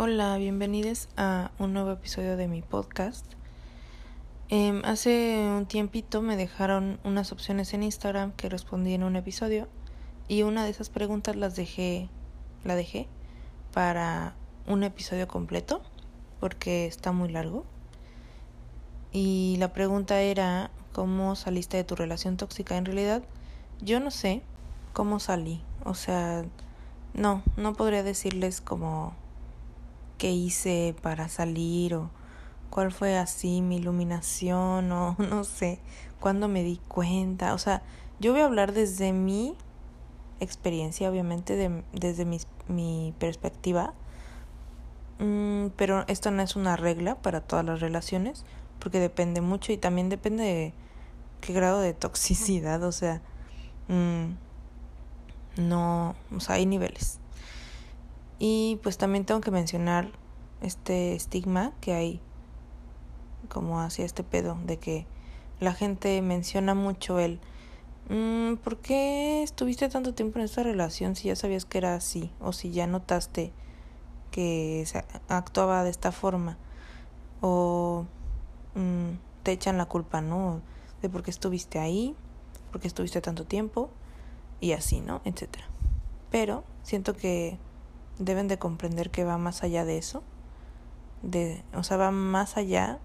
Hola, 0.00 0.36
bienvenidos 0.36 1.08
a 1.16 1.50
un 1.58 1.72
nuevo 1.72 1.90
episodio 1.90 2.36
de 2.36 2.46
mi 2.46 2.62
podcast. 2.62 3.26
Eh, 4.48 4.80
hace 4.84 5.50
un 5.50 5.66
tiempito 5.66 6.22
me 6.22 6.36
dejaron 6.36 7.00
unas 7.02 7.32
opciones 7.32 7.74
en 7.74 7.82
Instagram 7.82 8.30
que 8.34 8.48
respondí 8.48 8.94
en 8.94 9.02
un 9.02 9.16
episodio 9.16 9.66
y 10.28 10.44
una 10.44 10.62
de 10.62 10.70
esas 10.70 10.88
preguntas 10.88 11.34
las 11.34 11.56
dejé, 11.56 12.08
la 12.62 12.76
dejé 12.76 13.08
para 13.74 14.36
un 14.68 14.84
episodio 14.84 15.26
completo 15.26 15.82
porque 16.38 16.86
está 16.86 17.10
muy 17.10 17.30
largo. 17.30 17.64
Y 19.10 19.56
la 19.58 19.72
pregunta 19.72 20.20
era 20.20 20.70
cómo 20.92 21.34
saliste 21.34 21.76
de 21.76 21.82
tu 21.82 21.96
relación 21.96 22.36
tóxica. 22.36 22.76
En 22.76 22.84
realidad, 22.84 23.24
yo 23.80 23.98
no 23.98 24.12
sé 24.12 24.42
cómo 24.92 25.18
salí. 25.18 25.60
O 25.84 25.94
sea, 25.94 26.44
no, 27.14 27.42
no 27.56 27.72
podría 27.72 28.04
decirles 28.04 28.60
como 28.60 29.16
qué 30.18 30.32
hice 30.32 30.94
para 31.00 31.28
salir 31.28 31.94
o 31.94 32.10
cuál 32.70 32.92
fue 32.92 33.16
así 33.16 33.62
mi 33.62 33.76
iluminación 33.76 34.92
o 34.92 35.16
no 35.18 35.44
sé, 35.44 35.78
cuándo 36.20 36.48
me 36.48 36.62
di 36.62 36.78
cuenta. 36.88 37.54
O 37.54 37.58
sea, 37.58 37.82
yo 38.20 38.32
voy 38.32 38.42
a 38.42 38.46
hablar 38.46 38.72
desde 38.72 39.12
mi 39.12 39.54
experiencia, 40.40 41.10
obviamente, 41.10 41.56
de, 41.56 41.82
desde 41.92 42.24
mi, 42.24 42.38
mi 42.68 43.14
perspectiva. 43.18 43.94
Mm, 45.18 45.68
pero 45.76 46.04
esto 46.06 46.30
no 46.30 46.42
es 46.42 46.54
una 46.54 46.76
regla 46.76 47.16
para 47.16 47.40
todas 47.40 47.64
las 47.64 47.80
relaciones, 47.80 48.44
porque 48.78 49.00
depende 49.00 49.40
mucho 49.40 49.72
y 49.72 49.76
también 49.76 50.08
depende 50.08 50.44
de 50.44 50.72
qué 51.40 51.52
grado 51.52 51.80
de 51.80 51.92
toxicidad, 51.94 52.82
o 52.84 52.92
sea, 52.92 53.20
mm, 53.88 54.34
no, 55.60 56.14
o 56.34 56.40
sea, 56.40 56.56
hay 56.56 56.66
niveles. 56.66 57.18
Y 58.38 58.78
pues 58.82 58.98
también 58.98 59.24
tengo 59.24 59.40
que 59.40 59.50
mencionar 59.50 60.10
este 60.60 61.14
estigma 61.14 61.72
que 61.80 61.94
hay 61.94 62.20
como 63.48 63.80
hacia 63.80 64.04
este 64.04 64.22
pedo 64.22 64.58
de 64.66 64.76
que 64.78 65.06
la 65.60 65.72
gente 65.72 66.20
menciona 66.22 66.74
mucho 66.74 67.18
el 67.18 67.40
mmm, 68.08 68.54
¿por 68.56 68.78
qué 68.78 69.42
estuviste 69.42 69.88
tanto 69.88 70.14
tiempo 70.14 70.38
en 70.38 70.44
esta 70.44 70.62
relación 70.62 71.16
si 71.16 71.28
ya 71.28 71.36
sabías 71.36 71.64
que 71.64 71.78
era 71.78 71.94
así 71.94 72.30
o 72.40 72.52
si 72.52 72.70
ya 72.70 72.86
notaste 72.86 73.52
que 74.30 74.84
se 74.86 75.04
actuaba 75.28 75.82
de 75.84 75.90
esta 75.90 76.12
forma 76.12 76.58
o 77.40 78.06
mmm, 78.74 79.16
te 79.42 79.52
echan 79.52 79.78
la 79.78 79.86
culpa, 79.86 80.20
¿no? 80.20 80.60
De 81.02 81.08
por 81.08 81.22
qué 81.22 81.30
estuviste 81.30 81.78
ahí, 81.78 82.14
por 82.70 82.80
qué 82.80 82.88
estuviste 82.88 83.20
tanto 83.20 83.44
tiempo 83.44 83.90
y 84.60 84.72
así, 84.72 85.00
¿no? 85.00 85.20
etcétera. 85.24 85.66
Pero 86.30 86.64
siento 86.82 87.14
que 87.14 87.58
deben 88.18 88.48
de 88.48 88.58
comprender 88.58 89.10
que 89.10 89.24
va 89.24 89.38
más 89.38 89.62
allá 89.62 89.84
de 89.84 89.98
eso. 89.98 90.22
De, 91.22 91.64
o 91.74 91.82
sea, 91.82 91.96
va 91.96 92.10
más 92.10 92.56
allá 92.56 92.98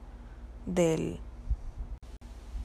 del 0.65 1.19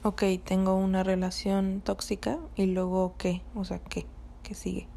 ok, 0.03 0.23
tengo 0.43 0.75
una 0.75 1.03
relación 1.03 1.81
tóxica 1.81 2.39
y 2.55 2.67
luego 2.67 3.15
qué, 3.17 3.41
o 3.55 3.65
sea, 3.65 3.79
qué, 3.79 4.05
qué 4.43 4.53
sigue. 4.53 4.87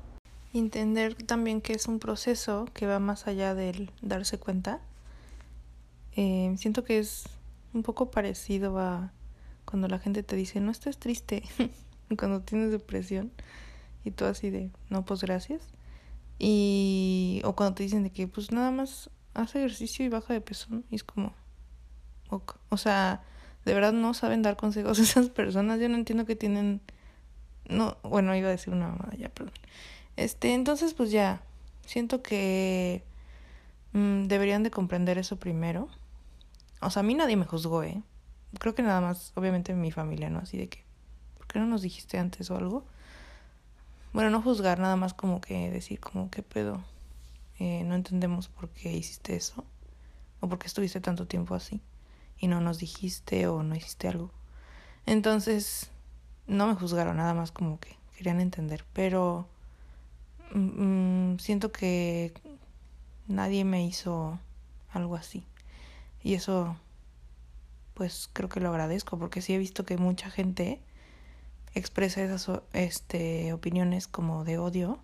Entender 0.55 1.15
también 1.15 1.61
que 1.61 1.73
es 1.73 1.87
un 1.87 1.99
proceso 1.99 2.67
que 2.75 2.87
va 2.87 2.99
más 2.99 3.27
allá 3.27 3.55
del 3.55 3.91
darse 4.03 4.39
cuenta. 4.39 4.81
Eh, 6.15 6.55
siento 6.59 6.85
que 6.85 6.99
es 6.99 7.25
un 7.73 7.83
poco 7.83 8.11
parecido 8.11 8.79
a 8.79 9.13
cuando 9.65 9.89
la 9.89 9.99
gente 9.99 10.23
te 10.23 10.37
dice 10.37 10.61
no 10.61 10.71
estés 10.71 10.99
triste, 10.99 11.43
cuando 12.19 12.43
tienes 12.43 12.71
depresión 12.71 13.33
y 14.05 14.11
tú 14.11 14.27
así 14.27 14.51
de 14.51 14.71
no, 14.91 15.05
pues 15.05 15.23
gracias. 15.23 15.63
Y, 16.45 17.41
o 17.45 17.55
cuando 17.55 17.77
te 17.77 17.85
dicen 17.85 18.03
de 18.03 18.11
que 18.11 18.27
pues 18.27 18.51
nada 18.51 18.73
más 18.73 19.11
haz 19.33 19.55
ejercicio 19.55 20.05
y 20.05 20.09
baja 20.09 20.35
de 20.35 20.41
peso, 20.41 20.83
y 20.91 20.97
es 20.97 21.05
como, 21.05 21.33
o 22.69 22.77
sea, 22.77 23.23
de 23.65 23.73
verdad 23.73 23.93
no 23.93 24.13
saben 24.13 24.43
dar 24.43 24.57
consejos 24.57 24.99
a 24.99 25.03
esas 25.05 25.29
personas, 25.29 25.79
yo 25.79 25.89
no 25.89 25.95
entiendo 25.95 26.27
que 26.27 26.35
tienen, 26.35 26.81
no, 27.69 27.97
bueno, 28.03 28.35
iba 28.35 28.49
a 28.49 28.51
decir 28.51 28.75
una 28.75 28.89
mamada 28.89 29.15
ya, 29.17 29.29
perdón. 29.29 29.55
Este, 30.17 30.53
entonces 30.53 30.95
pues 30.95 31.13
ya, 31.13 31.43
siento 31.87 32.23
que 32.23 33.05
mm, 33.93 34.25
deberían 34.25 34.65
de 34.65 34.73
comprender 34.73 35.19
eso 35.19 35.37
primero. 35.39 35.89
O 36.81 36.91
sea, 36.91 37.01
a 37.01 37.05
mí 37.05 37.15
nadie 37.15 37.37
me 37.37 37.45
juzgó, 37.45 37.85
¿eh? 37.85 38.03
Creo 38.59 38.75
que 38.75 38.83
nada 38.83 39.01
más, 39.01 39.31
obviamente 39.37 39.75
mi 39.75 39.93
familia, 39.93 40.29
¿no? 40.29 40.41
Así 40.41 40.59
de 40.59 40.69
que, 40.69 40.83
¿por 41.39 41.47
qué 41.47 41.61
no 41.61 41.67
nos 41.67 41.83
dijiste 41.83 42.19
antes 42.19 42.51
o 42.51 42.57
algo? 42.57 42.85
Bueno, 44.13 44.29
no 44.29 44.43
juzgar, 44.43 44.79
nada 44.79 44.97
más 44.97 45.15
como 45.15 45.41
que 45.41 45.71
decir 45.71 45.99
como, 45.99 46.31
¿qué 46.31 46.43
pedo? 46.43 46.83
Eh, 47.59 47.83
no 47.85 47.95
entendemos 47.95 48.49
por 48.49 48.69
qué 48.69 48.93
hiciste 48.93 49.35
eso 49.37 49.65
o 50.41 50.49
por 50.49 50.59
qué 50.59 50.67
estuviste 50.67 51.01
tanto 51.01 51.27
tiempo 51.27 51.55
así 51.55 51.81
y 52.39 52.47
no 52.47 52.61
nos 52.61 52.79
dijiste 52.79 53.47
o 53.47 53.63
no 53.63 53.75
hiciste 53.75 54.09
algo. 54.09 54.31
Entonces, 55.07 55.91
no 56.47 56.67
me 56.67 56.75
juzgaron, 56.75 57.17
nada 57.17 57.33
más 57.33 57.53
como 57.53 57.81
que 57.81 57.97
querían 58.17 58.41
entender, 58.41 58.85
pero 58.93 59.47
mm, 60.53 61.37
siento 61.39 61.73
que 61.73 62.35
nadie 63.29 63.65
me 63.65 63.87
hizo 63.87 64.39
algo 64.93 65.17
así. 65.17 65.47
Y 66.23 66.35
eso, 66.35 66.77
pues 67.95 68.29
creo 68.35 68.51
que 68.51 68.61
lo 68.61 68.69
agradezco, 68.69 69.19
porque 69.19 69.41
sí 69.41 69.55
he 69.55 69.59
visto 69.59 69.87
que 69.87 69.97
mucha 69.97 70.31
gente 70.31 70.83
expresa 71.75 72.23
esas 72.23 72.51
este, 72.73 73.53
opiniones 73.53 74.07
como 74.07 74.45
de 74.45 74.59
odio 74.59 74.99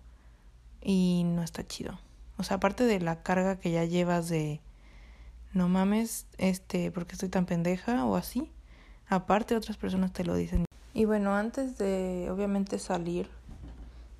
y 0.81 1.23
no 1.25 1.43
está 1.43 1.65
chido. 1.65 1.99
O 2.37 2.43
sea, 2.43 2.57
aparte 2.57 2.85
de 2.85 2.99
la 2.99 3.21
carga 3.21 3.57
que 3.57 3.71
ya 3.71 3.83
llevas 3.85 4.29
de 4.29 4.61
no 5.53 5.67
mames, 5.67 6.25
este, 6.37 6.91
porque 6.91 7.13
estoy 7.13 7.29
tan 7.29 7.45
pendeja 7.45 8.05
o 8.05 8.15
así, 8.15 8.51
aparte 9.07 9.55
otras 9.55 9.77
personas 9.77 10.13
te 10.13 10.23
lo 10.23 10.35
dicen. 10.35 10.65
Y 10.93 11.05
bueno, 11.05 11.35
antes 11.35 11.77
de 11.77 12.29
obviamente 12.31 12.79
salir 12.79 13.29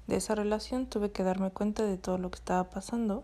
de 0.08 0.18
esa 0.18 0.36
relación 0.36 0.88
tuve 0.88 1.12
que 1.12 1.24
darme 1.24 1.52
cuenta 1.52 1.84
de 1.84 1.98
todo 1.98 2.18
lo 2.18 2.32
que 2.32 2.38
estaba 2.38 2.70
pasando 2.70 3.24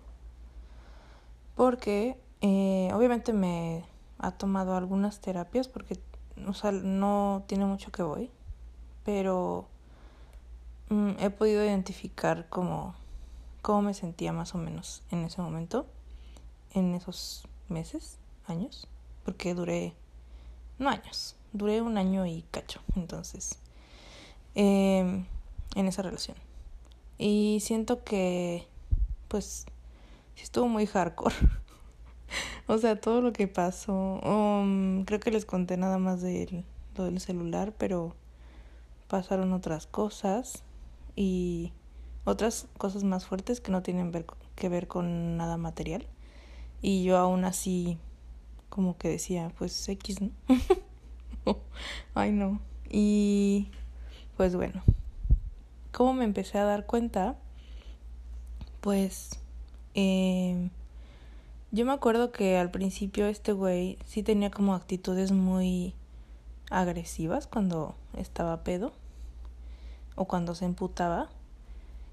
porque 1.55 2.17
eh, 2.41 2.89
obviamente 2.93 3.33
me 3.33 3.83
ha 4.19 4.31
tomado 4.31 4.75
algunas 4.75 5.19
terapias 5.19 5.67
porque 5.67 5.99
o 6.47 6.53
sea, 6.53 6.71
no 6.71 7.43
tiene 7.47 7.65
mucho 7.65 7.91
que 7.91 8.03
voy 8.03 8.29
pero 9.05 9.67
mm, 10.89 11.11
he 11.19 11.29
podido 11.29 11.63
identificar 11.63 12.47
cómo, 12.49 12.95
cómo 13.61 13.83
me 13.83 13.93
sentía 13.93 14.33
más 14.33 14.55
o 14.55 14.57
menos 14.57 15.03
en 15.11 15.23
ese 15.23 15.41
momento, 15.41 15.85
en 16.73 16.95
esos 16.95 17.47
meses, 17.69 18.17
años, 18.47 18.87
porque 19.23 19.53
duré, 19.53 19.93
no 20.79 20.89
años, 20.89 21.35
duré 21.53 21.81
un 21.81 21.97
año 21.97 22.25
y 22.25 22.43
cacho, 22.51 22.81
entonces, 22.95 23.59
em, 24.55 25.25
en 25.75 25.87
esa 25.87 26.01
relación. 26.01 26.37
Y 27.17 27.59
siento 27.61 28.03
que, 28.03 28.67
pues, 29.27 29.65
estuvo 30.41 30.67
muy 30.67 30.85
hardcore. 30.85 31.35
o 32.67 32.77
sea, 32.77 32.99
todo 32.99 33.21
lo 33.21 33.31
que 33.31 33.47
pasó, 33.47 33.93
um, 33.93 35.05
creo 35.05 35.19
que 35.19 35.31
les 35.31 35.45
conté 35.45 35.77
nada 35.77 35.97
más 35.97 36.21
de 36.21 36.63
lo 36.97 37.05
del 37.05 37.19
celular, 37.19 37.73
pero 37.77 38.15
pasaron 39.07 39.53
otras 39.53 39.87
cosas 39.87 40.63
y 41.15 41.71
otras 42.25 42.67
cosas 42.77 43.03
más 43.03 43.25
fuertes 43.25 43.61
que 43.61 43.71
no 43.71 43.83
tienen 43.83 44.11
que 44.55 44.69
ver 44.69 44.87
con 44.87 45.37
nada 45.37 45.57
material. 45.57 46.07
Y 46.81 47.03
yo 47.03 47.17
aún 47.17 47.45
así 47.45 47.97
como 48.69 48.97
que 48.97 49.09
decía, 49.09 49.51
pues 49.57 49.87
X, 49.87 50.21
¿no? 50.21 50.31
Ay, 52.13 52.31
no. 52.31 52.59
Y 52.89 53.69
pues 54.37 54.55
bueno, 54.55 54.83
¿cómo 55.91 56.13
me 56.13 56.25
empecé 56.25 56.57
a 56.57 56.65
dar 56.65 56.85
cuenta? 56.85 57.37
Pues 58.81 59.39
eh, 59.93 60.69
yo 61.71 61.85
me 61.85 61.93
acuerdo 61.93 62.31
que 62.31 62.57
al 62.57 62.71
principio 62.71 63.27
este 63.27 63.51
güey 63.51 63.97
sí 64.05 64.23
tenía 64.23 64.51
como 64.51 64.75
actitudes 64.75 65.31
muy 65.31 65.93
agresivas 66.69 67.47
cuando 67.47 67.95
estaba 68.17 68.63
pedo 68.63 68.93
o 70.15 70.25
cuando 70.25 70.55
se 70.55 70.65
emputaba. 70.65 71.29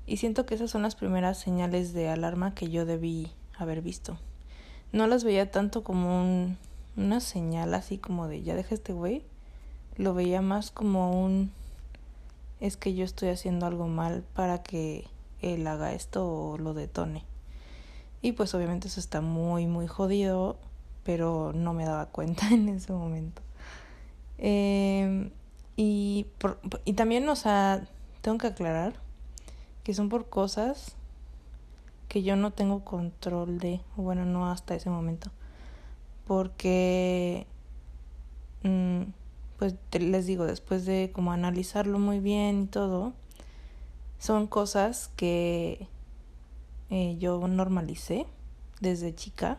Y 0.06 0.16
siento 0.16 0.46
que 0.46 0.54
esas 0.54 0.70
son 0.70 0.82
las 0.82 0.96
primeras 0.96 1.38
señales 1.38 1.92
de 1.92 2.08
alarma 2.08 2.54
que 2.54 2.70
yo 2.70 2.84
debí 2.84 3.30
haber 3.56 3.82
visto. 3.82 4.18
No 4.92 5.06
las 5.06 5.24
veía 5.24 5.50
tanto 5.50 5.84
como 5.84 6.20
un, 6.20 6.58
una 6.96 7.20
señal 7.20 7.72
así 7.74 7.98
como 7.98 8.28
de 8.28 8.42
ya 8.42 8.54
deja 8.54 8.74
este 8.74 8.92
güey. 8.92 9.22
Lo 9.96 10.14
veía 10.14 10.42
más 10.42 10.70
como 10.70 11.22
un 11.22 11.52
es 12.62 12.76
que 12.76 12.94
yo 12.94 13.04
estoy 13.04 13.28
haciendo 13.30 13.66
algo 13.66 13.88
mal 13.88 14.24
para 14.34 14.62
que 14.62 15.08
él 15.40 15.66
haga 15.66 15.92
esto 15.92 16.26
o 16.26 16.58
lo 16.58 16.74
detone. 16.74 17.24
Y 18.22 18.32
pues 18.32 18.54
obviamente 18.54 18.86
eso 18.86 19.00
está 19.00 19.20
muy, 19.20 19.66
muy 19.66 19.88
jodido, 19.88 20.56
pero 21.02 21.52
no 21.52 21.74
me 21.74 21.84
daba 21.84 22.06
cuenta 22.06 22.48
en 22.52 22.68
ese 22.68 22.92
momento. 22.92 23.42
Eh, 24.38 25.30
y, 25.76 26.26
por, 26.38 26.60
y 26.84 26.94
también, 26.94 27.28
o 27.28 27.36
sea, 27.36 27.86
tengo 28.20 28.38
que 28.38 28.48
aclarar 28.48 28.94
que 29.84 29.94
son 29.94 30.08
por 30.08 30.28
cosas 30.28 30.94
que 32.08 32.22
yo 32.22 32.36
no 32.36 32.50
tengo 32.50 32.84
control 32.84 33.58
de, 33.58 33.80
bueno, 33.96 34.24
no 34.26 34.50
hasta 34.50 34.74
ese 34.74 34.90
momento, 34.90 35.30
porque, 36.26 37.46
mm, 38.62 39.02
pues 39.58 39.76
les 39.92 40.26
digo, 40.26 40.44
después 40.44 40.84
de 40.84 41.10
como 41.12 41.32
analizarlo 41.32 41.98
muy 41.98 42.20
bien 42.20 42.64
y 42.64 42.66
todo, 42.66 43.14
son 44.18 44.46
cosas 44.46 45.10
que 45.16 45.88
eh, 46.90 47.16
yo 47.18 47.48
normalicé 47.48 48.26
desde 48.80 49.14
chica. 49.14 49.58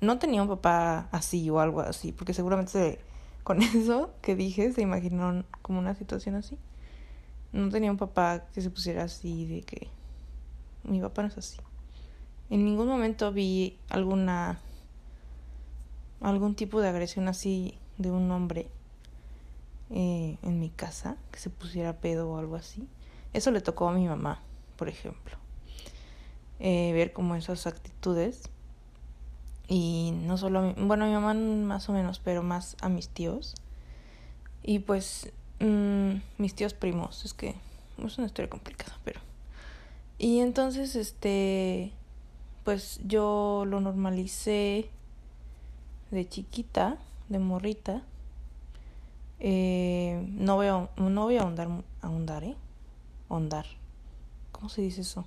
No 0.00 0.18
tenía 0.18 0.42
un 0.42 0.48
papá 0.48 1.08
así 1.12 1.48
o 1.50 1.60
algo 1.60 1.80
así, 1.80 2.12
porque 2.12 2.34
seguramente 2.34 3.00
con 3.42 3.62
eso 3.62 4.12
que 4.22 4.36
dije 4.36 4.72
se 4.72 4.82
imaginó 4.82 5.44
como 5.62 5.78
una 5.78 5.94
situación 5.94 6.34
así. 6.34 6.58
No 7.52 7.68
tenía 7.70 7.90
un 7.90 7.96
papá 7.96 8.44
que 8.54 8.60
se 8.60 8.70
pusiera 8.70 9.04
así 9.04 9.46
de 9.46 9.62
que 9.62 9.88
mi 10.84 11.00
papá 11.00 11.22
no 11.22 11.28
es 11.28 11.38
así. 11.38 11.58
En 12.48 12.64
ningún 12.64 12.86
momento 12.86 13.32
vi 13.32 13.78
alguna 13.88 14.58
algún 16.20 16.54
tipo 16.54 16.80
de 16.80 16.88
agresión 16.88 17.28
así 17.28 17.78
de 17.98 18.10
un 18.10 18.30
hombre 18.30 18.68
eh, 19.90 20.36
en 20.42 20.60
mi 20.60 20.70
casa 20.70 21.16
que 21.32 21.38
se 21.38 21.50
pusiera 21.50 22.00
pedo 22.00 22.30
o 22.30 22.38
algo 22.38 22.56
así. 22.56 22.86
Eso 23.32 23.50
le 23.50 23.60
tocó 23.60 23.88
a 23.88 23.92
mi 23.92 24.06
mamá, 24.06 24.42
por 24.76 24.88
ejemplo. 24.88 25.36
Eh, 26.58 26.92
ver 26.92 27.12
como 27.12 27.34
esas 27.36 27.66
actitudes. 27.66 28.50
Y 29.72 30.10
no 30.24 30.36
solo 30.36 30.58
a 30.58 30.62
mi, 30.62 30.74
bueno, 30.76 31.04
a 31.04 31.06
mi 31.06 31.14
mamá 31.14 31.32
más 31.32 31.88
o 31.88 31.92
menos, 31.92 32.18
pero 32.18 32.42
más 32.42 32.76
a 32.80 32.88
mis 32.88 33.08
tíos. 33.08 33.54
Y 34.64 34.80
pues 34.80 35.30
mm, 35.60 36.14
mis 36.38 36.56
tíos 36.56 36.74
primos, 36.74 37.24
es 37.24 37.34
que 37.34 37.54
es 38.04 38.18
una 38.18 38.26
historia 38.26 38.50
complicada, 38.50 38.98
pero... 39.04 39.20
Y 40.18 40.40
entonces, 40.40 40.96
este, 40.96 41.92
pues 42.64 43.00
yo 43.06 43.64
lo 43.64 43.80
normalicé 43.80 44.90
de 46.10 46.28
chiquita, 46.28 46.98
de 47.28 47.38
morrita. 47.38 48.02
Eh, 49.38 50.26
no 50.32 50.56
voy 50.56 50.66
a, 50.66 50.90
no 50.96 51.22
voy 51.22 51.36
a 51.36 51.42
ahondar, 51.42 51.68
ahondar, 52.02 52.42
¿eh? 52.42 52.56
Ahondar. 53.28 53.66
¿Cómo 54.50 54.68
se 54.68 54.82
dice 54.82 55.02
eso? 55.02 55.24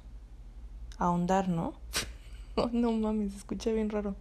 Ahondar, 0.98 1.48
¿no? 1.48 1.74
no 2.74 2.92
mames, 2.92 3.32
se 3.32 3.38
escucha 3.38 3.72
bien 3.72 3.90
raro. 3.90 4.16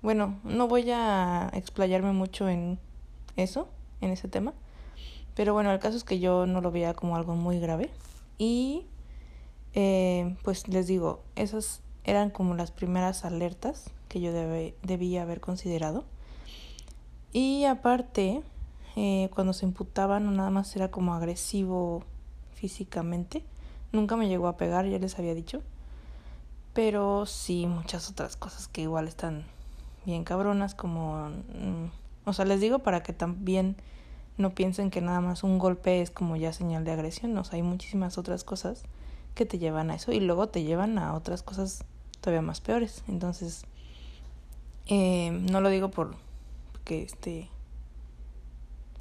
Bueno, 0.00 0.38
no 0.44 0.68
voy 0.68 0.90
a 0.90 1.50
explayarme 1.54 2.12
mucho 2.12 2.48
en 2.48 2.78
eso, 3.36 3.68
en 4.00 4.10
ese 4.10 4.28
tema. 4.28 4.54
Pero 5.34 5.54
bueno, 5.54 5.72
el 5.72 5.78
caso 5.78 5.96
es 5.96 6.04
que 6.04 6.20
yo 6.20 6.46
no 6.46 6.60
lo 6.60 6.70
veía 6.70 6.94
como 6.94 7.16
algo 7.16 7.34
muy 7.34 7.58
grave. 7.58 7.90
Y 8.38 8.86
eh, 9.74 10.36
pues 10.42 10.68
les 10.68 10.86
digo, 10.86 11.22
esas 11.36 11.80
eran 12.04 12.30
como 12.30 12.54
las 12.54 12.70
primeras 12.70 13.24
alertas 13.24 13.90
que 14.08 14.20
yo 14.20 14.32
debía 14.32 15.22
haber 15.22 15.40
considerado. 15.40 16.04
Y 17.32 17.64
aparte, 17.64 18.42
eh, 18.96 19.28
cuando 19.34 19.52
se 19.52 19.66
imputaban, 19.66 20.24
no 20.24 20.30
nada 20.30 20.50
más 20.50 20.74
era 20.74 20.90
como 20.90 21.14
agresivo 21.14 22.02
físicamente. 22.54 23.44
Nunca 23.92 24.16
me 24.16 24.28
llegó 24.28 24.48
a 24.48 24.56
pegar, 24.56 24.86
ya 24.86 24.98
les 24.98 25.18
había 25.18 25.34
dicho. 25.34 25.62
Pero 26.72 27.26
sí, 27.26 27.66
muchas 27.66 28.08
otras 28.10 28.36
cosas 28.36 28.68
que 28.68 28.82
igual 28.82 29.08
están 29.08 29.44
bien 30.10 30.24
cabronas, 30.24 30.74
como... 30.74 31.28
Mm, 31.28 31.90
o 32.24 32.32
sea, 32.32 32.44
les 32.44 32.60
digo 32.60 32.80
para 32.80 33.02
que 33.02 33.12
también 33.12 33.76
no 34.36 34.50
piensen 34.50 34.90
que 34.90 35.00
nada 35.00 35.20
más 35.20 35.42
un 35.42 35.58
golpe 35.58 36.02
es 36.02 36.10
como 36.10 36.36
ya 36.36 36.52
señal 36.52 36.84
de 36.84 36.92
agresión. 36.92 37.36
O 37.38 37.44
sea, 37.44 37.56
hay 37.56 37.62
muchísimas 37.62 38.18
otras 38.18 38.44
cosas 38.44 38.82
que 39.34 39.46
te 39.46 39.58
llevan 39.58 39.90
a 39.90 39.94
eso 39.94 40.12
y 40.12 40.20
luego 40.20 40.48
te 40.48 40.62
llevan 40.62 40.98
a 40.98 41.14
otras 41.14 41.42
cosas 41.42 41.84
todavía 42.20 42.42
más 42.42 42.60
peores. 42.60 43.02
Entonces, 43.08 43.64
eh, 44.86 45.30
no 45.30 45.60
lo 45.60 45.68
digo 45.68 45.90
por 45.90 46.16
que 46.84 47.02
esté 47.02 47.48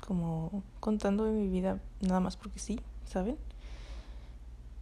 como 0.05 0.63
contando 0.79 1.25
de 1.25 1.31
mi 1.31 1.47
vida 1.47 1.79
nada 2.01 2.19
más 2.19 2.37
porque 2.37 2.59
sí, 2.59 2.79
¿saben? 3.05 3.37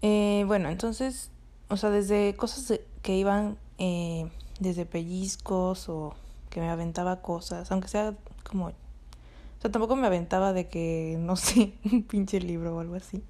Eh, 0.02 0.44
bueno, 0.46 0.70
entonces, 0.70 1.32
o 1.70 1.78
sea, 1.78 1.90
desde 1.90 2.36
cosas 2.36 2.80
que 3.02 3.18
iban 3.18 3.58
eh, 3.78 4.30
desde 4.60 4.86
pellizcos 4.86 5.90
o 5.90 6.14
que 6.50 6.62
me 6.62 6.70
aventaba 6.70 7.22
cosas, 7.22 7.72
aunque 7.72 7.88
sea 7.88 8.14
como... 8.50 8.68
O 8.68 9.62
sea, 9.62 9.72
tampoco 9.72 9.96
me 9.96 10.08
aventaba 10.08 10.54
de 10.54 10.68
que, 10.68 11.18
no 11.20 11.36
sé, 11.36 11.74
un 11.92 12.04
pinche 12.04 12.40
libro 12.40 12.76
o 12.76 12.80
algo 12.80 12.96
así. 12.96 13.24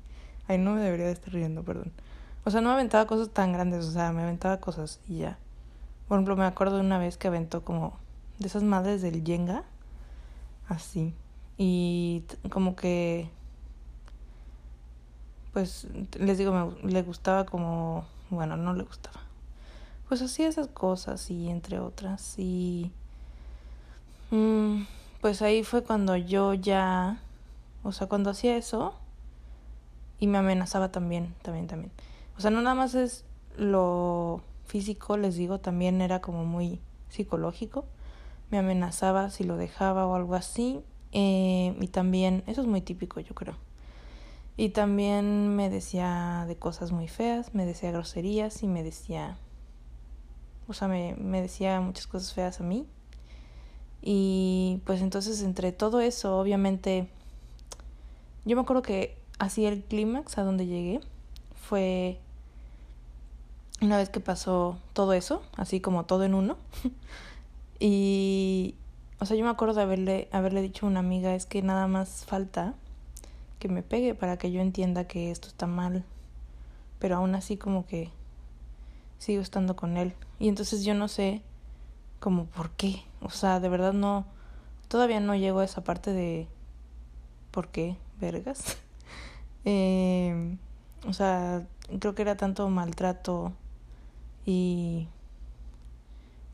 Ay, 0.48 0.58
no 0.58 0.74
me 0.74 0.82
debería 0.82 1.08
de 1.08 1.14
estar 1.14 1.34
riendo, 1.34 1.64
perdón. 1.64 1.92
O 2.44 2.52
sea, 2.52 2.62
no 2.62 2.70
me 2.70 2.76
aventaba 2.76 3.08
cosas 3.08 3.30
tan 3.30 3.54
grandes, 3.54 3.86
o 3.86 3.92
sea, 3.92 4.12
me 4.12 4.22
aventaba 4.22 4.58
cosas 4.58 5.00
y 5.08 5.18
ya. 5.20 5.40
Por 6.08 6.18
ejemplo, 6.18 6.36
me 6.36 6.46
acuerdo 6.46 6.76
de 6.76 6.82
una 6.82 7.00
vez 7.00 7.18
que 7.18 7.28
aventó 7.28 7.64
como 7.66 7.94
de 8.38 8.48
esas 8.48 8.62
madres 8.62 9.02
del 9.02 9.24
Jenga, 9.24 9.64
así. 10.70 11.16
Y 11.58 12.24
como 12.52 12.76
que, 12.76 13.30
pues, 15.54 15.88
les 16.20 16.38
digo, 16.38 16.52
me, 16.52 16.92
le 16.92 17.02
gustaba 17.02 17.46
como, 17.46 18.06
bueno, 18.30 18.58
no 18.58 18.74
le 18.74 18.84
gustaba. 18.84 19.25
Pues 20.08 20.22
hacía 20.22 20.48
esas 20.48 20.68
cosas 20.68 21.30
y 21.32 21.50
entre 21.50 21.80
otras. 21.80 22.38
Y, 22.38 22.92
mm, 24.32 24.84
pues 25.22 25.42
ahí 25.42 25.64
fue 25.64 25.84
cuando 25.84 26.16
yo 26.16 26.54
ya, 26.54 27.20
o 27.84 27.92
sea, 27.92 28.08
cuando 28.08 28.30
hacía 28.30 28.58
eso 28.58 28.94
y 30.20 30.28
me 30.28 30.38
amenazaba 30.38 30.92
también, 30.92 31.34
también, 31.42 31.68
también. 31.68 31.92
O 32.38 32.42
sea, 32.42 32.52
no 32.52 32.62
nada 32.62 32.76
más 32.76 32.96
es 32.96 33.26
lo 33.58 34.42
físico, 34.66 35.18
les 35.18 35.36
digo, 35.36 35.60
también 35.60 36.02
era 36.02 36.22
como 36.22 36.46
muy 36.46 36.80
psicológico. 37.10 37.86
Me 38.52 38.58
amenazaba 38.60 39.30
si 39.30 39.44
lo 39.44 39.58
dejaba 39.58 40.06
o 40.06 40.16
algo 40.16 40.36
así. 40.36 40.82
Eh, 41.12 41.76
y 41.80 41.88
también, 41.88 42.44
eso 42.46 42.62
es 42.62 42.68
muy 42.68 42.82
típico, 42.82 43.20
yo 43.20 43.34
creo. 43.34 43.56
Y 44.58 44.70
también 44.70 45.56
me 45.56 45.70
decía 45.70 46.46
de 46.48 46.56
cosas 46.56 46.92
muy 46.92 47.08
feas, 47.08 47.54
me 47.54 47.66
decía 47.66 47.92
groserías 47.92 48.64
y 48.64 48.68
me 48.68 48.84
decía, 48.84 49.38
o 50.68 50.74
sea, 50.74 50.88
me, 50.88 51.16
me 51.16 51.42
decía 51.42 51.80
muchas 51.82 52.08
cosas 52.08 52.34
feas 52.34 52.60
a 52.60 52.64
mí. 52.64 52.86
Y 54.02 54.82
pues 54.86 55.02
entonces 55.02 55.42
entre 55.42 55.72
todo 55.72 56.00
eso, 56.00 56.38
obviamente, 56.38 57.08
yo 58.46 58.56
me 58.56 58.62
acuerdo 58.62 58.84
que 58.84 59.18
así 59.40 59.66
el 59.66 59.84
clímax 59.84 60.38
a 60.38 60.44
donde 60.44 60.68
llegué 60.68 61.02
fue 61.56 62.20
una 63.82 63.98
vez 63.98 64.10
que 64.10 64.20
pasó 64.20 64.78
todo 64.94 65.14
eso, 65.14 65.42
así 65.58 65.80
como 65.82 66.06
todo 66.06 66.24
en 66.24 66.34
uno. 66.34 66.58
y, 67.80 68.76
o 69.20 69.26
sea, 69.26 69.36
yo 69.36 69.44
me 69.44 69.50
acuerdo 69.50 69.76
de 69.76 69.82
haberle, 69.82 70.30
haberle 70.32 70.62
dicho 70.62 70.86
a 70.86 70.90
una 70.90 71.00
amiga, 71.00 71.36
es 71.36 71.46
que 71.46 71.62
nada 71.62 71.88
más 71.88 72.26
falta 72.26 72.76
que 73.60 73.70
me 73.70 73.84
pegue 73.84 74.16
para 74.16 74.38
que 74.38 74.52
yo 74.52 74.62
entienda 74.62 75.08
que 75.08 75.32
esto 75.32 75.48
está 75.48 75.68
mal. 75.68 76.04
Pero 77.00 77.18
aún 77.18 77.36
así 77.36 77.58
como 77.58 77.86
que 77.86 78.12
sigo 79.18 79.42
estando 79.42 79.76
con 79.76 79.98
él. 79.98 80.14
Y 80.40 80.50
entonces 80.50 80.84
yo 80.84 80.94
no 80.94 81.08
sé 81.08 81.42
como 82.20 82.46
por 82.46 82.72
qué. 82.72 83.04
O 83.22 83.30
sea, 83.30 83.60
de 83.60 83.70
verdad 83.70 83.94
no, 83.94 84.26
todavía 84.88 85.20
no 85.20 85.36
llego 85.36 85.60
a 85.60 85.66
esa 85.66 85.84
parte 85.84 86.12
de 86.12 86.48
por 87.52 87.70
qué, 87.70 87.98
vergas. 88.20 88.78
eh, 89.66 90.58
o 91.08 91.14
sea, 91.14 91.66
creo 92.00 92.16
que 92.16 92.22
era 92.22 92.36
tanto 92.36 92.70
maltrato 92.70 93.54
y 94.46 95.08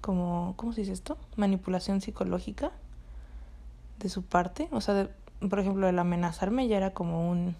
como, 0.01 0.53
¿cómo 0.57 0.73
se 0.73 0.81
dice 0.81 0.93
esto? 0.93 1.17
Manipulación 1.35 2.01
psicológica 2.01 2.71
de 3.99 4.09
su 4.09 4.23
parte. 4.23 4.67
O 4.71 4.81
sea, 4.81 5.09
por 5.47 5.59
ejemplo, 5.59 5.87
el 5.87 5.99
amenazarme 5.99 6.67
ya 6.67 6.77
era 6.77 6.91
como 6.91 7.29
un, 7.29 7.55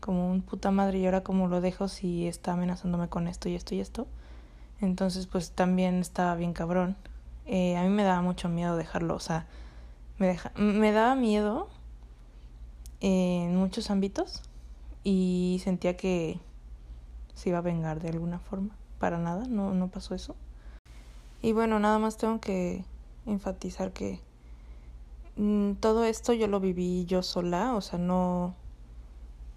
como 0.00 0.30
un 0.30 0.42
puta 0.42 0.70
madre 0.70 0.98
y 0.98 1.04
ahora 1.04 1.22
como 1.22 1.48
lo 1.48 1.60
dejo 1.60 1.88
si 1.88 2.26
está 2.26 2.54
amenazándome 2.54 3.08
con 3.08 3.28
esto 3.28 3.48
y 3.48 3.54
esto 3.54 3.74
y 3.74 3.80
esto. 3.80 4.06
Entonces, 4.80 5.26
pues 5.26 5.50
también 5.52 6.00
estaba 6.00 6.34
bien 6.34 6.52
cabrón. 6.52 6.96
Eh, 7.46 7.76
a 7.76 7.82
mí 7.82 7.88
me 7.90 8.02
daba 8.02 8.22
mucho 8.22 8.48
miedo 8.48 8.76
dejarlo, 8.76 9.14
o 9.14 9.20
sea, 9.20 9.46
me, 10.18 10.28
deja, 10.28 10.52
me 10.56 10.92
daba 10.92 11.14
miedo 11.14 11.68
en 13.00 13.56
muchos 13.56 13.90
ámbitos 13.90 14.42
y 15.04 15.60
sentía 15.64 15.96
que 15.96 16.38
se 17.34 17.48
iba 17.48 17.58
a 17.58 17.62
vengar 17.62 18.00
de 18.00 18.10
alguna 18.10 18.38
forma 18.38 18.76
para 18.98 19.18
nada, 19.18 19.46
no, 19.48 19.74
no 19.74 19.88
pasó 19.88 20.14
eso. 20.14 20.36
Y 21.42 21.52
bueno, 21.52 21.80
nada 21.80 21.98
más 21.98 22.18
tengo 22.18 22.38
que 22.38 22.84
enfatizar 23.26 23.92
que 23.92 24.20
mm, 25.36 25.72
todo 25.80 26.04
esto 26.04 26.34
yo 26.34 26.46
lo 26.46 26.60
viví 26.60 27.06
yo 27.06 27.22
sola, 27.22 27.74
o 27.74 27.80
sea, 27.80 27.98
no, 27.98 28.54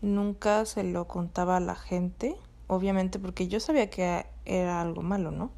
nunca 0.04 0.66
se 0.66 0.84
lo 0.84 1.08
contaba 1.08 1.58
a 1.58 1.62
la 1.62 1.76
gente, 1.76 2.36
obviamente 2.68 3.18
porque 3.18 3.48
yo 3.48 3.60
sabía 3.60 3.90
que 3.90 4.26
era 4.46 4.82
algo 4.82 5.02
malo, 5.02 5.32
¿no? 5.32 5.50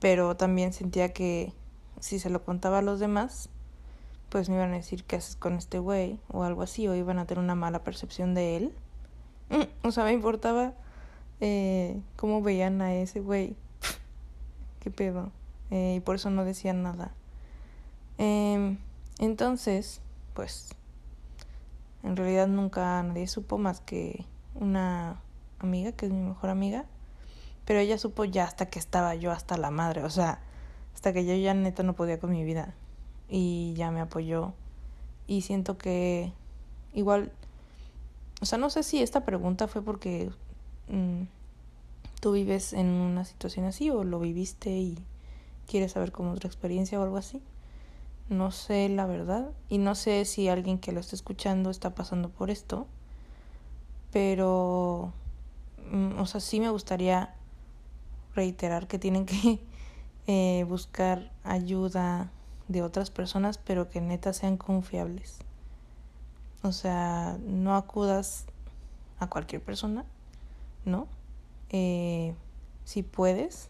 Pero 0.00 0.36
también 0.36 0.72
sentía 0.72 1.12
que 1.12 1.52
si 2.00 2.18
se 2.18 2.30
lo 2.30 2.44
contaba 2.44 2.78
a 2.78 2.82
los 2.82 3.00
demás, 3.00 3.48
pues 4.28 4.48
me 4.48 4.56
iban 4.56 4.72
a 4.72 4.76
decir 4.76 5.04
qué 5.04 5.16
haces 5.16 5.36
con 5.36 5.54
este 5.54 5.78
güey 5.78 6.18
o 6.28 6.42
algo 6.42 6.62
así, 6.62 6.86
o 6.88 6.94
iban 6.94 7.18
a 7.18 7.26
tener 7.26 7.42
una 7.42 7.54
mala 7.54 7.84
percepción 7.84 8.34
de 8.34 8.56
él. 8.56 8.74
Mm, 9.50 9.86
o 9.86 9.92
sea, 9.92 10.04
me 10.04 10.12
importaba 10.12 10.74
eh, 11.40 11.98
cómo 12.16 12.42
veían 12.42 12.82
a 12.82 12.94
ese 12.94 13.20
güey. 13.20 13.56
¿Qué 14.80 14.90
pedo? 14.90 15.30
Eh, 15.70 15.94
y 15.96 16.00
por 16.00 16.16
eso 16.16 16.30
no 16.30 16.44
decían 16.44 16.82
nada. 16.82 17.12
Em, 18.18 18.78
entonces, 19.18 20.00
pues, 20.34 20.74
en 22.08 22.16
realidad 22.16 22.48
nunca 22.48 23.02
nadie 23.02 23.26
supo 23.26 23.58
más 23.58 23.80
que 23.80 24.24
una 24.54 25.20
amiga, 25.58 25.92
que 25.92 26.06
es 26.06 26.12
mi 26.12 26.22
mejor 26.22 26.48
amiga. 26.48 26.86
Pero 27.66 27.80
ella 27.80 27.98
supo 27.98 28.24
ya 28.24 28.44
hasta 28.44 28.66
que 28.66 28.78
estaba 28.78 29.14
yo 29.14 29.30
hasta 29.30 29.58
la 29.58 29.70
madre, 29.70 30.02
o 30.04 30.08
sea, 30.08 30.40
hasta 30.94 31.12
que 31.12 31.26
yo 31.26 31.34
ya 31.34 31.52
neta 31.52 31.82
no 31.82 31.92
podía 31.92 32.18
con 32.18 32.30
mi 32.30 32.44
vida. 32.44 32.74
Y 33.28 33.74
ya 33.76 33.90
me 33.90 34.00
apoyó. 34.00 34.54
Y 35.26 35.42
siento 35.42 35.76
que 35.76 36.32
igual, 36.94 37.30
o 38.40 38.46
sea, 38.46 38.56
no 38.56 38.70
sé 38.70 38.82
si 38.84 39.02
esta 39.02 39.26
pregunta 39.26 39.68
fue 39.68 39.82
porque 39.82 40.30
mm, 40.88 41.24
tú 42.22 42.32
vives 42.32 42.72
en 42.72 42.86
una 42.86 43.26
situación 43.26 43.66
así 43.66 43.90
o 43.90 44.02
lo 44.02 44.18
viviste 44.18 44.70
y 44.70 44.98
quieres 45.66 45.92
saber 45.92 46.10
como 46.10 46.32
otra 46.32 46.48
experiencia 46.48 46.98
o 46.98 47.02
algo 47.02 47.18
así. 47.18 47.42
No 48.28 48.50
sé 48.50 48.88
la 48.88 49.06
verdad 49.06 49.50
y 49.68 49.78
no 49.78 49.94
sé 49.94 50.24
si 50.24 50.48
alguien 50.48 50.78
que 50.78 50.92
lo 50.92 51.00
está 51.00 51.16
escuchando 51.16 51.70
está 51.70 51.94
pasando 51.94 52.28
por 52.28 52.50
esto, 52.50 52.86
pero, 54.12 55.12
mm, 55.90 56.18
o 56.18 56.26
sea, 56.26 56.40
sí 56.40 56.60
me 56.60 56.70
gustaría 56.70 57.34
reiterar 58.34 58.86
que 58.86 58.98
tienen 58.98 59.26
que 59.26 59.60
eh, 60.26 60.64
buscar 60.68 61.30
ayuda 61.42 62.30
de 62.68 62.82
otras 62.82 63.10
personas, 63.10 63.58
pero 63.58 63.88
que 63.88 64.00
neta 64.00 64.32
sean 64.32 64.56
confiables. 64.56 65.38
O 66.62 66.72
sea, 66.72 67.38
no 67.46 67.76
acudas 67.76 68.44
a 69.20 69.28
cualquier 69.28 69.62
persona, 69.62 70.04
¿no? 70.84 71.06
Eh, 71.70 72.34
si 72.84 73.02
puedes, 73.02 73.68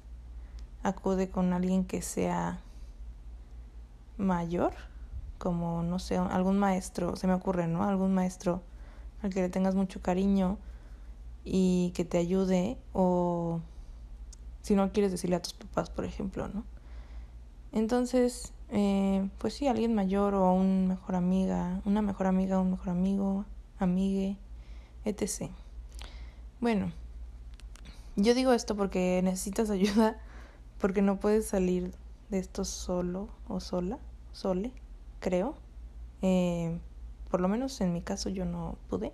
acude 0.82 1.28
con 1.28 1.52
alguien 1.52 1.84
que 1.84 2.02
sea 2.02 2.60
mayor, 4.18 4.72
como, 5.38 5.82
no 5.82 5.98
sé, 5.98 6.16
algún 6.16 6.58
maestro, 6.58 7.16
se 7.16 7.26
me 7.26 7.34
ocurre, 7.34 7.66
¿no? 7.66 7.84
Algún 7.84 8.14
maestro 8.14 8.62
al 9.22 9.32
que 9.32 9.40
le 9.40 9.48
tengas 9.48 9.74
mucho 9.74 10.00
cariño 10.00 10.58
y 11.44 11.92
que 11.94 12.04
te 12.04 12.18
ayude 12.18 12.78
o 12.92 13.60
si 14.62 14.74
no 14.74 14.92
quieres 14.92 15.12
decirle 15.12 15.36
a 15.36 15.42
tus 15.42 15.54
papás, 15.54 15.90
por 15.90 16.04
ejemplo, 16.04 16.48
¿no? 16.48 16.64
Entonces, 17.72 18.52
eh, 18.70 19.28
pues 19.38 19.54
sí, 19.54 19.66
alguien 19.66 19.94
mayor 19.94 20.34
o 20.34 20.52
un 20.52 20.88
mejor 20.88 21.14
amiga, 21.14 21.80
una 21.84 22.02
mejor 22.02 22.26
amiga, 22.26 22.60
un 22.60 22.72
mejor 22.72 22.90
amigo, 22.90 23.44
amigue, 23.78 24.36
etc. 25.04 25.50
Bueno, 26.60 26.92
yo 28.16 28.34
digo 28.34 28.52
esto 28.52 28.76
porque 28.76 29.20
necesitas 29.22 29.70
ayuda, 29.70 30.18
porque 30.80 31.02
no 31.02 31.18
puedes 31.18 31.46
salir 31.46 31.94
de 32.30 32.38
esto 32.38 32.64
solo 32.64 33.28
o 33.48 33.60
sola, 33.60 33.98
sole, 34.32 34.72
creo. 35.20 35.54
Eh, 36.22 36.78
por 37.30 37.40
lo 37.40 37.48
menos 37.48 37.80
en 37.80 37.92
mi 37.92 38.02
caso 38.02 38.28
yo 38.28 38.44
no 38.44 38.76
pude. 38.88 39.12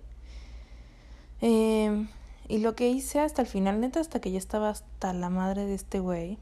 Eh, 1.41 2.07
y 2.47 2.59
lo 2.59 2.75
que 2.75 2.89
hice 2.89 3.19
hasta 3.19 3.41
el 3.41 3.47
final, 3.47 3.79
neta, 3.79 3.99
hasta 3.99 4.19
que 4.19 4.31
ya 4.31 4.37
estaba 4.37 4.69
hasta 4.69 5.13
la 5.13 5.29
madre 5.29 5.65
de 5.65 5.75
este 5.75 5.99
güey, 5.99 6.37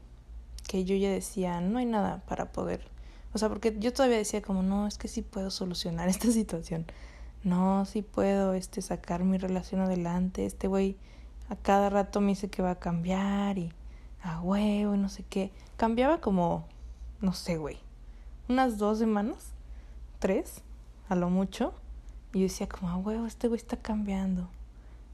que 0.68 0.84
yo 0.84 0.96
ya 0.96 1.10
decía, 1.10 1.60
no 1.60 1.78
hay 1.78 1.86
nada 1.86 2.22
para 2.26 2.52
poder 2.52 2.94
o 3.34 3.38
sea, 3.38 3.48
porque 3.48 3.74
yo 3.78 3.92
todavía 3.92 4.16
decía 4.16 4.40
como, 4.40 4.62
no, 4.62 4.86
es 4.86 4.96
que 4.96 5.08
sí 5.08 5.20
puedo 5.20 5.50
solucionar 5.50 6.08
esta 6.08 6.30
situación. 6.30 6.86
No, 7.42 7.84
sí 7.84 8.00
puedo 8.00 8.54
este 8.54 8.80
sacar 8.80 9.24
mi 9.24 9.36
relación 9.38 9.80
adelante. 9.80 10.46
Este 10.46 10.68
güey 10.68 10.96
a 11.50 11.56
cada 11.56 11.90
rato 11.90 12.20
me 12.20 12.28
dice 12.28 12.48
que 12.48 12.62
va 12.62 12.70
a 12.70 12.78
cambiar 12.78 13.58
y 13.58 13.72
a 14.22 14.40
huevo 14.40 14.94
y 14.94 14.98
no 14.98 15.08
sé 15.08 15.24
qué. 15.28 15.50
Cambiaba 15.76 16.20
como, 16.20 16.66
no 17.20 17.32
sé, 17.32 17.58
güey, 17.58 17.78
unas 18.48 18.78
dos 18.78 18.98
semanas, 18.98 19.52
tres, 20.18 20.62
a 21.08 21.16
lo 21.16 21.30
mucho. 21.30 21.74
Y 22.32 22.40
yo 22.40 22.44
decía 22.44 22.68
como, 22.68 22.90
a 22.90 22.96
huevo, 22.96 23.26
este 23.26 23.48
güey 23.48 23.58
está 23.58 23.76
cambiando. 23.76 24.48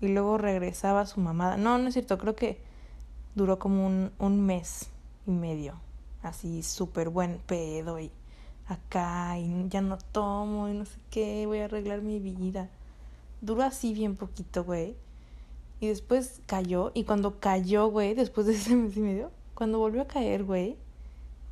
Y 0.00 0.08
luego 0.08 0.38
regresaba 0.38 1.02
a 1.02 1.06
su 1.06 1.20
mamada. 1.20 1.56
No, 1.56 1.78
no 1.78 1.88
es 1.88 1.94
cierto, 1.94 2.18
creo 2.18 2.34
que 2.34 2.60
duró 3.34 3.58
como 3.58 3.86
un, 3.86 4.10
un 4.18 4.40
mes 4.44 4.88
y 5.26 5.30
medio 5.30 5.74
así 6.22 6.62
súper 6.62 7.08
buen 7.08 7.38
pedo 7.46 7.98
y 7.98 8.10
acá 8.68 9.38
y 9.38 9.68
ya 9.68 9.80
no 9.80 9.98
tomo 9.98 10.68
y 10.68 10.74
no 10.74 10.84
sé 10.84 10.98
qué, 11.10 11.46
voy 11.46 11.58
a 11.58 11.64
arreglar 11.64 12.02
mi 12.02 12.18
vida. 12.20 12.68
Duró 13.40 13.62
así 13.62 13.94
bien 13.94 14.16
poquito, 14.16 14.64
güey. 14.64 14.94
Y 15.80 15.88
después 15.88 16.42
cayó 16.46 16.92
y 16.94 17.04
cuando 17.04 17.40
cayó, 17.40 17.88
güey, 17.88 18.14
después 18.14 18.46
de 18.46 18.54
ese 18.54 18.76
mes 18.76 18.96
y 18.96 19.00
medio, 19.00 19.30
cuando 19.54 19.78
volvió 19.78 20.02
a 20.02 20.06
caer, 20.06 20.44
güey, 20.44 20.76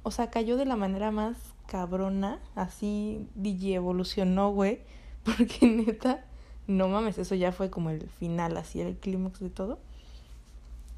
o 0.02 0.10
sea, 0.10 0.30
cayó 0.30 0.56
de 0.56 0.66
la 0.66 0.76
manera 0.76 1.10
más 1.10 1.36
cabrona, 1.68 2.40
así 2.54 3.28
DJ 3.34 3.74
evolucionó, 3.74 4.50
güey, 4.50 4.80
porque 5.24 5.66
neta, 5.66 6.24
no 6.66 6.88
mames, 6.88 7.18
eso 7.18 7.34
ya 7.34 7.52
fue 7.52 7.70
como 7.70 7.90
el 7.90 8.08
final, 8.08 8.56
así 8.56 8.80
el 8.80 8.96
clímax 8.96 9.38
de 9.38 9.50
todo. 9.50 9.78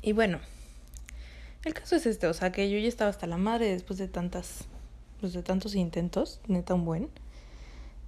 Y 0.01 0.13
bueno, 0.13 0.39
el 1.65 1.75
caso 1.75 1.97
es 1.97 2.07
este, 2.07 2.27
o 2.27 2.33
sea, 2.33 2.53
que 2.53 2.71
yo 2.71 2.79
ya 2.79 2.89
estaba 2.89 3.11
hasta 3.11 3.27
la 3.27 3.37
madre 3.37 3.67
después 3.67 3.99
de 3.99 4.09
tantas, 4.09 4.65
pues 5.21 5.33
de 5.33 5.43
tantos 5.43 5.75
intentos, 5.75 6.41
neta 6.47 6.73
un 6.75 6.85
buen. 6.85 7.11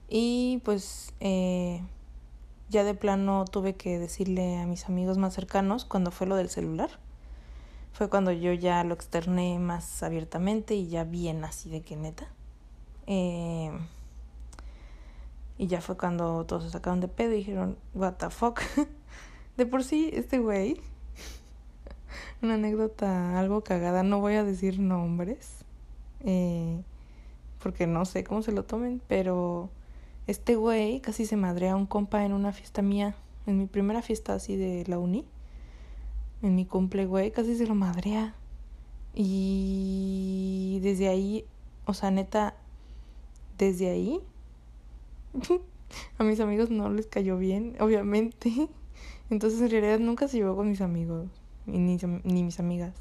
Y 0.08 0.60
pues 0.64 1.12
eh, 1.20 1.82
ya 2.70 2.84
de 2.84 2.94
plano 2.94 3.44
tuve 3.44 3.74
que 3.74 3.98
decirle 3.98 4.58
a 4.58 4.66
mis 4.66 4.86
amigos 4.86 5.18
más 5.18 5.34
cercanos 5.34 5.84
cuando 5.84 6.10
fue 6.10 6.26
lo 6.26 6.36
del 6.36 6.48
celular. 6.48 6.90
Fue 7.92 8.08
cuando 8.08 8.30
yo 8.32 8.52
ya 8.52 8.84
lo 8.84 8.94
externé 8.94 9.58
más 9.58 10.02
abiertamente 10.02 10.74
y 10.74 10.88
ya 10.88 11.04
bien 11.04 11.44
así 11.44 11.68
de 11.68 11.82
que 11.82 11.96
neta. 11.96 12.28
Eh, 13.14 13.70
y 15.58 15.66
ya 15.66 15.82
fue 15.82 15.98
cuando 15.98 16.46
todos 16.46 16.64
se 16.64 16.70
sacaron 16.70 17.00
de 17.00 17.08
pedo 17.08 17.34
y 17.34 17.36
dijeron, 17.36 17.76
what 17.92 18.14
the 18.14 18.30
fuck. 18.30 18.60
de 19.58 19.66
por 19.66 19.84
sí, 19.84 20.08
este 20.14 20.38
güey 20.38 20.80
una 22.42 22.54
anécdota 22.54 23.38
algo 23.38 23.62
cagada. 23.62 24.02
No 24.02 24.20
voy 24.20 24.34
a 24.34 24.44
decir 24.44 24.78
nombres. 24.78 25.66
Eh, 26.20 26.82
porque 27.62 27.86
no 27.86 28.06
sé 28.06 28.24
cómo 28.24 28.40
se 28.40 28.50
lo 28.50 28.64
tomen. 28.64 29.02
Pero 29.08 29.68
este 30.26 30.56
güey 30.56 31.00
casi 31.00 31.26
se 31.26 31.36
madrea 31.36 31.74
a 31.74 31.76
un 31.76 31.84
compa 31.84 32.24
en 32.24 32.32
una 32.32 32.52
fiesta 32.52 32.80
mía. 32.80 33.14
En 33.46 33.58
mi 33.58 33.66
primera 33.66 34.00
fiesta 34.00 34.32
así 34.32 34.56
de 34.56 34.84
la 34.86 34.98
uni. 34.98 35.26
En 36.40 36.54
mi 36.54 36.64
cumple, 36.64 37.04
güey. 37.04 37.30
Casi 37.30 37.58
se 37.58 37.66
lo 37.66 37.74
madrea. 37.74 38.34
Y 39.14 40.80
desde 40.82 41.08
ahí, 41.08 41.44
o 41.84 41.92
sea, 41.92 42.10
neta, 42.10 42.56
desde 43.58 43.90
ahí, 43.90 44.20
a 46.18 46.24
mis 46.24 46.40
amigos 46.40 46.70
no 46.70 46.90
les 46.90 47.06
cayó 47.06 47.38
bien, 47.38 47.76
obviamente. 47.80 48.68
Entonces 49.30 49.60
en 49.60 49.70
realidad 49.70 49.98
nunca 49.98 50.28
se 50.28 50.38
llevó 50.38 50.56
con 50.56 50.68
mis 50.68 50.80
amigos 50.80 51.28
ni, 51.66 51.98
ni 52.24 52.42
mis 52.42 52.60
amigas. 52.60 52.94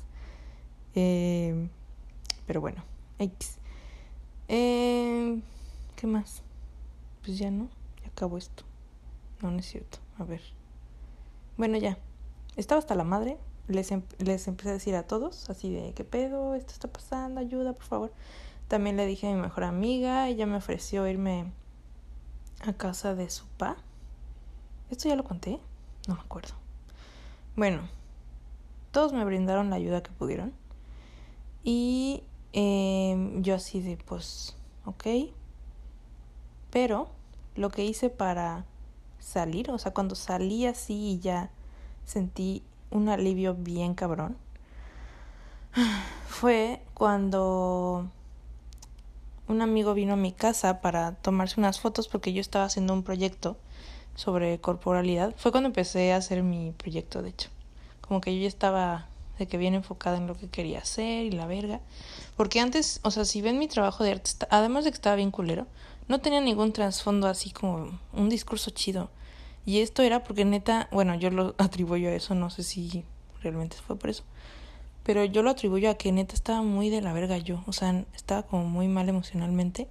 Eh, 0.95 1.67
pero 2.45 2.61
bueno, 2.61 2.83
X. 3.19 3.57
Eh, 4.47 5.41
¿Qué 5.95 6.07
más? 6.07 6.43
Pues 7.23 7.37
ya 7.37 7.51
no, 7.51 7.69
ya 8.01 8.09
acabó 8.09 8.37
esto. 8.37 8.63
No, 9.41 9.51
no 9.51 9.59
es 9.59 9.67
cierto. 9.67 9.99
A 10.17 10.23
ver. 10.23 10.41
Bueno, 11.57 11.77
ya. 11.77 11.97
Estaba 12.57 12.79
hasta 12.79 12.95
la 12.95 13.03
madre. 13.03 13.37
Les, 13.67 13.91
em, 13.91 14.01
les 14.17 14.47
empecé 14.47 14.69
a 14.69 14.73
decir 14.73 14.95
a 14.95 15.03
todos, 15.03 15.49
así 15.49 15.71
de, 15.71 15.93
¿qué 15.93 16.03
pedo? 16.03 16.55
Esto 16.55 16.73
está 16.73 16.87
pasando, 16.89 17.39
ayuda, 17.39 17.73
por 17.73 17.85
favor. 17.85 18.13
También 18.71 18.95
le 18.95 19.05
dije 19.05 19.27
a 19.27 19.35
mi 19.35 19.41
mejor 19.41 19.65
amiga, 19.65 20.29
ella 20.29 20.45
me 20.45 20.55
ofreció 20.55 21.05
irme 21.05 21.51
a 22.65 22.71
casa 22.71 23.15
de 23.15 23.29
su 23.29 23.45
pa. 23.57 23.75
¿Esto 24.89 25.09
ya 25.09 25.17
lo 25.17 25.25
conté? 25.25 25.59
No 26.07 26.15
me 26.15 26.21
acuerdo. 26.21 26.53
Bueno, 27.57 27.81
todos 28.91 29.11
me 29.11 29.25
brindaron 29.25 29.69
la 29.69 29.75
ayuda 29.75 30.01
que 30.01 30.11
pudieron. 30.11 30.53
Y 31.65 32.23
eh, 32.53 33.39
yo 33.41 33.55
así 33.55 33.81
de, 33.81 33.97
pues, 33.97 34.55
ok. 34.85 35.05
Pero 36.69 37.09
lo 37.55 37.71
que 37.71 37.83
hice 37.83 38.09
para 38.09 38.63
salir, 39.19 39.69
o 39.69 39.77
sea, 39.79 39.93
cuando 39.93 40.15
salí 40.15 40.65
así 40.65 40.93
y 40.93 41.19
ya 41.19 41.49
sentí 42.05 42.63
un 42.89 43.09
alivio 43.09 43.53
bien 43.53 43.95
cabrón, 43.95 44.37
fue 46.29 46.81
cuando 46.93 48.09
un 49.51 49.61
amigo 49.61 49.93
vino 49.93 50.13
a 50.13 50.17
mi 50.17 50.31
casa 50.31 50.81
para 50.81 51.13
tomarse 51.15 51.59
unas 51.59 51.79
fotos 51.79 52.07
porque 52.07 52.33
yo 52.33 52.41
estaba 52.41 52.65
haciendo 52.65 52.93
un 52.93 53.03
proyecto 53.03 53.57
sobre 54.15 54.59
corporalidad. 54.59 55.33
Fue 55.37 55.51
cuando 55.51 55.67
empecé 55.67 56.13
a 56.13 56.17
hacer 56.17 56.43
mi 56.43 56.71
proyecto, 56.71 57.21
de 57.21 57.29
hecho 57.29 57.49
como 58.11 58.19
que 58.19 58.35
yo 58.35 58.41
ya 58.41 58.49
estaba 58.49 59.07
de 59.39 59.47
que 59.47 59.57
bien 59.57 59.73
enfocada 59.73 60.17
en 60.17 60.27
lo 60.27 60.35
que 60.35 60.49
quería 60.49 60.79
hacer 60.79 61.25
y 61.25 61.31
la 61.31 61.45
verga. 61.45 61.79
Porque 62.35 62.59
antes, 62.59 62.99
o 63.03 63.11
sea, 63.11 63.23
si 63.23 63.41
ven 63.41 63.57
mi 63.57 63.69
trabajo 63.69 64.03
de 64.03 64.11
arte, 64.11 64.31
además 64.49 64.83
de 64.83 64.91
que 64.91 64.95
estaba 64.95 65.15
bien 65.15 65.31
culero, 65.31 65.65
no 66.09 66.19
tenía 66.19 66.41
ningún 66.41 66.73
trasfondo 66.73 67.27
así 67.27 67.51
como 67.51 67.97
un 68.11 68.27
discurso 68.27 68.69
chido. 68.71 69.09
Y 69.65 69.79
esto 69.79 70.03
era 70.03 70.25
porque 70.25 70.43
neta, 70.43 70.89
bueno, 70.91 71.15
yo 71.15 71.29
lo 71.29 71.55
atribuyo 71.57 72.09
a 72.09 72.11
eso, 72.11 72.35
no 72.35 72.49
sé 72.49 72.63
si 72.63 73.05
realmente 73.41 73.77
fue 73.77 73.95
por 73.95 74.09
eso. 74.09 74.23
Pero 75.03 75.25
yo 75.25 75.41
lo 75.43 75.49
atribuyo 75.49 75.89
a 75.89 75.95
que 75.95 76.11
neta 76.11 76.35
estaba 76.35 76.61
muy 76.61 76.89
de 76.89 77.01
la 77.01 77.13
verga 77.13 77.37
yo, 77.37 77.63
o 77.65 77.73
sea, 77.73 78.05
estaba 78.15 78.43
como 78.43 78.65
muy 78.65 78.87
mal 78.87 79.09
emocionalmente 79.09 79.87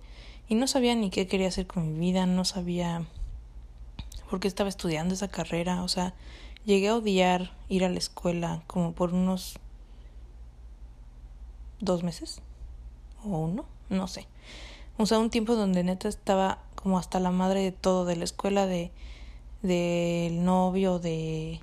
y 0.49 0.55
no 0.55 0.67
sabía 0.67 0.95
ni 0.95 1.11
qué 1.11 1.27
quería 1.27 1.49
hacer 1.49 1.67
con 1.67 1.93
mi 1.93 1.99
vida, 1.99 2.27
no 2.27 2.45
sabía 2.45 3.07
por 4.29 4.41
qué 4.41 4.49
estaba 4.49 4.69
estudiando 4.69 5.15
esa 5.15 5.29
carrera, 5.29 5.83
o 5.83 5.89
sea, 5.89 6.15
llegué 6.65 6.89
a 6.89 6.97
odiar 6.97 7.53
ir 7.69 7.85
a 7.85 7.89
la 7.89 7.99
escuela 7.99 8.63
como 8.67 8.93
por 8.93 9.13
unos 9.13 9.59
dos 11.81 12.03
meses 12.03 12.41
o 13.25 13.29
uno, 13.29 13.65
no 13.89 14.07
sé. 14.07 14.27
O 14.99 15.07
sea, 15.07 15.19
un 15.19 15.31
tiempo 15.31 15.57
donde 15.57 15.83
neta 15.83 16.09
estaba 16.09 16.59
como 16.75 16.99
hasta 16.99 17.21
la 17.21 17.31
madre 17.31 17.63
de 17.63 17.73
todo, 17.73 18.05
de 18.05 18.17
la 18.17 18.25
escuela, 18.25 18.67
de 18.67 18.93
del 19.63 20.45
novio, 20.45 20.99
de 20.99 21.61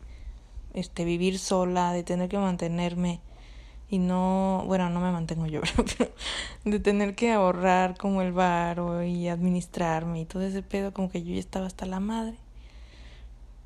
este 0.74 1.06
vivir 1.06 1.40
sola, 1.40 1.94
de 1.94 2.04
tener 2.04 2.30
que 2.30 2.38
mantenerme 2.38 3.20
y 3.90 4.00
no, 4.00 4.64
bueno, 4.66 4.90
no 4.90 5.00
me 5.00 5.12
mantengo 5.12 5.46
yo, 5.46 5.62
pero 5.98 6.12
de 6.66 6.80
tener 6.80 7.16
que 7.16 7.32
ahorrar 7.32 7.98
como 7.98 8.22
el 8.22 8.34
bar 8.34 8.82
y 9.06 9.30
administrarme 9.30 10.22
y 10.22 10.26
todo 10.26 10.44
ese 10.44 10.62
pedo, 10.62 10.94
como 10.94 11.10
que 11.10 11.24
yo 11.24 11.34
ya 11.34 11.40
estaba 11.40 11.68
hasta 11.68 11.86
la 11.86 12.00
madre. 12.00 12.36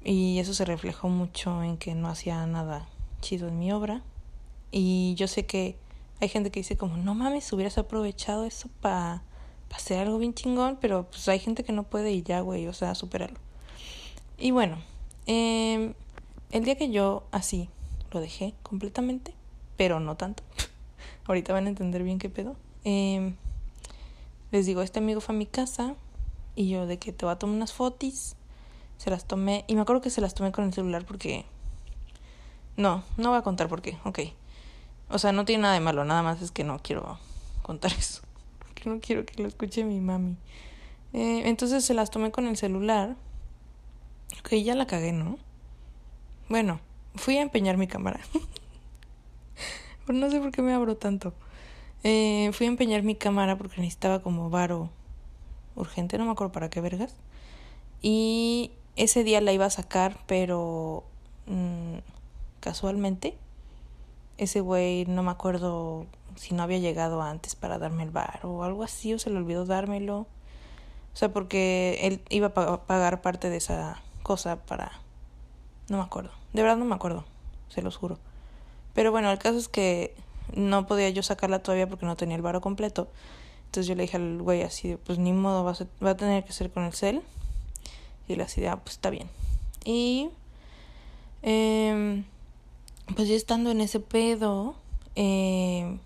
Y 0.04 0.40
eso 0.40 0.54
se 0.54 0.66
reflejó 0.66 1.10
mucho 1.10 1.64
en 1.64 1.78
que 1.78 1.94
no 1.96 2.08
hacía 2.10 2.46
nada 2.46 2.88
chido 3.22 3.48
en 3.48 3.60
mi 3.60 3.72
obra. 3.72 4.02
Y 4.72 5.16
yo 5.16 5.28
sé 5.28 5.46
que 5.46 5.78
hay 6.20 6.30
gente 6.30 6.52
que 6.52 6.62
dice 6.62 6.78
como, 6.78 6.98
no 6.98 7.14
mames, 7.14 7.52
hubieras 7.54 7.78
aprovechado 7.78 8.46
eso 8.46 8.70
para 8.82 9.24
pa 9.70 9.78
hacer 9.78 10.00
algo 10.00 10.18
bien 10.18 10.34
chingón, 10.34 10.78
pero 10.82 11.08
pues 11.10 11.28
hay 11.30 11.40
gente 11.40 11.64
que 11.64 11.72
no 11.72 11.84
puede 11.84 12.12
y 12.12 12.24
ya, 12.24 12.42
güey, 12.42 12.68
o 12.68 12.74
sea, 12.74 12.94
superarlo. 12.94 13.40
Y 14.38 14.52
bueno, 14.52 14.78
eh, 15.28 15.94
el 16.52 16.64
día 16.64 16.76
que 16.76 16.92
yo 16.92 17.24
así 17.32 17.70
lo 18.12 18.20
dejé 18.20 18.54
completamente, 18.64 19.34
pero 19.82 20.00
no 20.00 20.16
tanto. 20.16 20.44
Ahorita 21.26 21.54
van 21.54 21.66
a 21.66 21.70
entender 21.70 22.04
bien 22.04 22.20
qué 22.20 22.30
pedo. 22.30 22.56
Eh, 22.84 23.34
les 24.52 24.68
digo, 24.68 24.84
este 24.84 25.00
amigo 25.00 25.22
fue 25.22 25.34
a 25.34 25.38
mi 25.40 25.48
casa 25.48 25.96
y 26.56 26.70
yo 26.70 26.86
de 26.86 27.00
que 27.00 27.12
te 27.12 27.26
voy 27.26 27.34
a 27.34 27.40
tomar 27.40 27.56
unas 27.56 27.74
fotos. 27.74 28.36
Se 29.00 29.10
las 29.10 29.26
tomé 29.26 29.66
y 29.66 29.74
me 29.74 29.82
acuerdo 29.82 30.04
que 30.04 30.12
se 30.12 30.22
las 30.22 30.36
tomé 30.36 30.52
con 30.52 30.66
el 30.66 30.74
celular 30.74 31.04
porque... 31.04 31.46
No, 32.78 33.04
no 33.18 33.30
voy 33.30 33.40
a 33.40 33.42
contar 33.42 33.70
por 33.70 33.82
qué, 33.82 33.98
ok. 34.06 34.20
O 35.10 35.18
sea, 35.18 35.32
no 35.32 35.46
tiene 35.46 35.64
nada 35.64 35.74
de 35.74 35.80
malo, 35.80 36.06
nada 36.06 36.22
más 36.22 36.44
es 36.44 36.52
que 36.52 36.64
no 36.64 36.78
quiero 36.78 37.18
contar 37.64 37.92
eso. 37.98 38.22
Porque 38.60 38.88
no 38.88 39.00
quiero 39.00 39.26
que 39.26 39.42
lo 39.42 39.48
escuche 39.48 39.84
mi 39.84 40.00
mami. 40.00 40.38
Eh, 41.14 41.50
entonces 41.50 41.84
se 41.84 41.96
las 41.96 42.12
tomé 42.12 42.30
con 42.30 42.46
el 42.46 42.56
celular. 42.56 43.16
Ok, 44.42 44.54
ya 44.64 44.76
la 44.76 44.86
cagué, 44.86 45.12
¿no? 45.12 45.40
Bueno, 46.50 46.80
fui 47.16 47.38
a 47.38 47.42
empeñar 47.42 47.78
mi 47.78 47.88
cámara. 47.88 48.20
no 50.08 50.30
sé 50.30 50.40
por 50.40 50.52
qué 50.52 50.62
me 50.62 50.74
abro 50.74 50.98
tanto. 50.98 51.34
Eh, 52.04 52.50
fui 52.54 52.66
a 52.66 52.70
empeñar 52.70 53.04
mi 53.04 53.16
cámara 53.16 53.58
porque 53.58 53.82
necesitaba 53.82 54.20
como 54.20 54.50
varo 54.50 54.90
urgente, 55.76 56.18
no 56.18 56.26
me 56.26 56.32
acuerdo 56.32 56.52
para 56.52 56.70
qué 56.70 56.82
vergas. 56.82 57.16
Y 58.02 58.72
ese 58.96 59.24
día 59.24 59.42
la 59.42 59.54
iba 59.54 59.66
a 59.66 59.70
sacar, 59.70 60.18
pero 60.28 61.04
mm, 61.48 61.98
casualmente 62.60 63.38
ese 64.38 64.60
güey 64.60 65.06
no 65.06 65.22
me 65.22 65.32
acuerdo 65.32 66.08
si 66.36 66.56
no 66.56 66.64
había 66.64 66.80
llegado 66.80 67.22
antes 67.22 67.56
para 67.56 67.78
darme 67.78 68.04
el 68.04 68.10
bar 68.10 68.40
o 68.44 68.64
algo 68.64 68.84
así 68.84 69.14
o 69.14 69.20
se 69.20 69.30
le 69.30 69.38
olvidó 69.38 69.66
dármelo. 69.66 70.26
O 71.14 71.18
sea, 71.18 71.32
porque 71.32 72.00
él 72.02 72.22
iba 72.30 72.48
a 72.48 72.86
pagar 72.86 73.22
parte 73.22 73.50
de 73.50 73.58
esa 73.58 74.02
cosa 74.24 74.56
para... 74.56 74.94
No 75.90 75.98
me 75.98 76.04
acuerdo. 76.04 76.32
De 76.54 76.62
verdad 76.62 76.78
no 76.78 76.86
me 76.86 76.96
acuerdo, 76.96 77.26
se 77.70 77.82
los 77.82 77.98
juro. 77.98 78.18
Pero 78.94 79.12
bueno, 79.12 79.32
el 79.32 79.40
caso 79.40 79.58
es 79.58 79.68
que 79.68 80.16
no 80.56 80.88
podía 80.88 81.10
yo 81.10 81.24
sacarla 81.24 81.60
todavía 81.60 81.88
porque 81.88 82.06
no 82.06 82.16
tenía 82.16 82.36
el 82.36 82.42
varo 82.42 82.62
completo. 82.62 83.08
Entonces 83.66 83.88
yo 83.88 83.96
le 83.96 84.04
dije 84.04 84.18
al 84.18 84.42
güey 84.42 84.64
así 84.64 84.98
pues 85.06 85.18
ni 85.18 85.32
modo, 85.32 85.64
va 85.64 85.72
a, 85.72 86.04
va 86.04 86.12
a 86.12 86.18
tener 86.18 86.44
que 86.44 86.54
ser 86.54 86.72
con 86.72 86.84
el 86.84 86.94
cel. 86.94 87.22
Y 88.28 88.36
le 88.36 88.44
así 88.44 88.66
ah, 88.66 88.78
pues 88.78 88.96
está 88.96 89.10
bien. 89.10 89.30
Y 89.86 90.30
eh, 91.44 92.24
pues 93.16 93.28
ya 93.28 93.36
estando 93.36 93.72
en 93.72 93.82
ese 93.82 94.00
pedo, 94.00 94.76
eh, 95.16 95.98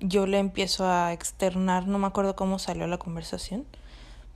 yo 0.00 0.26
le 0.26 0.38
empiezo 0.38 0.86
a 0.86 1.12
externar, 1.12 1.86
no 1.86 1.98
me 1.98 2.06
acuerdo 2.06 2.36
cómo 2.36 2.58
salió 2.58 2.86
la 2.86 2.98
conversación, 2.98 3.64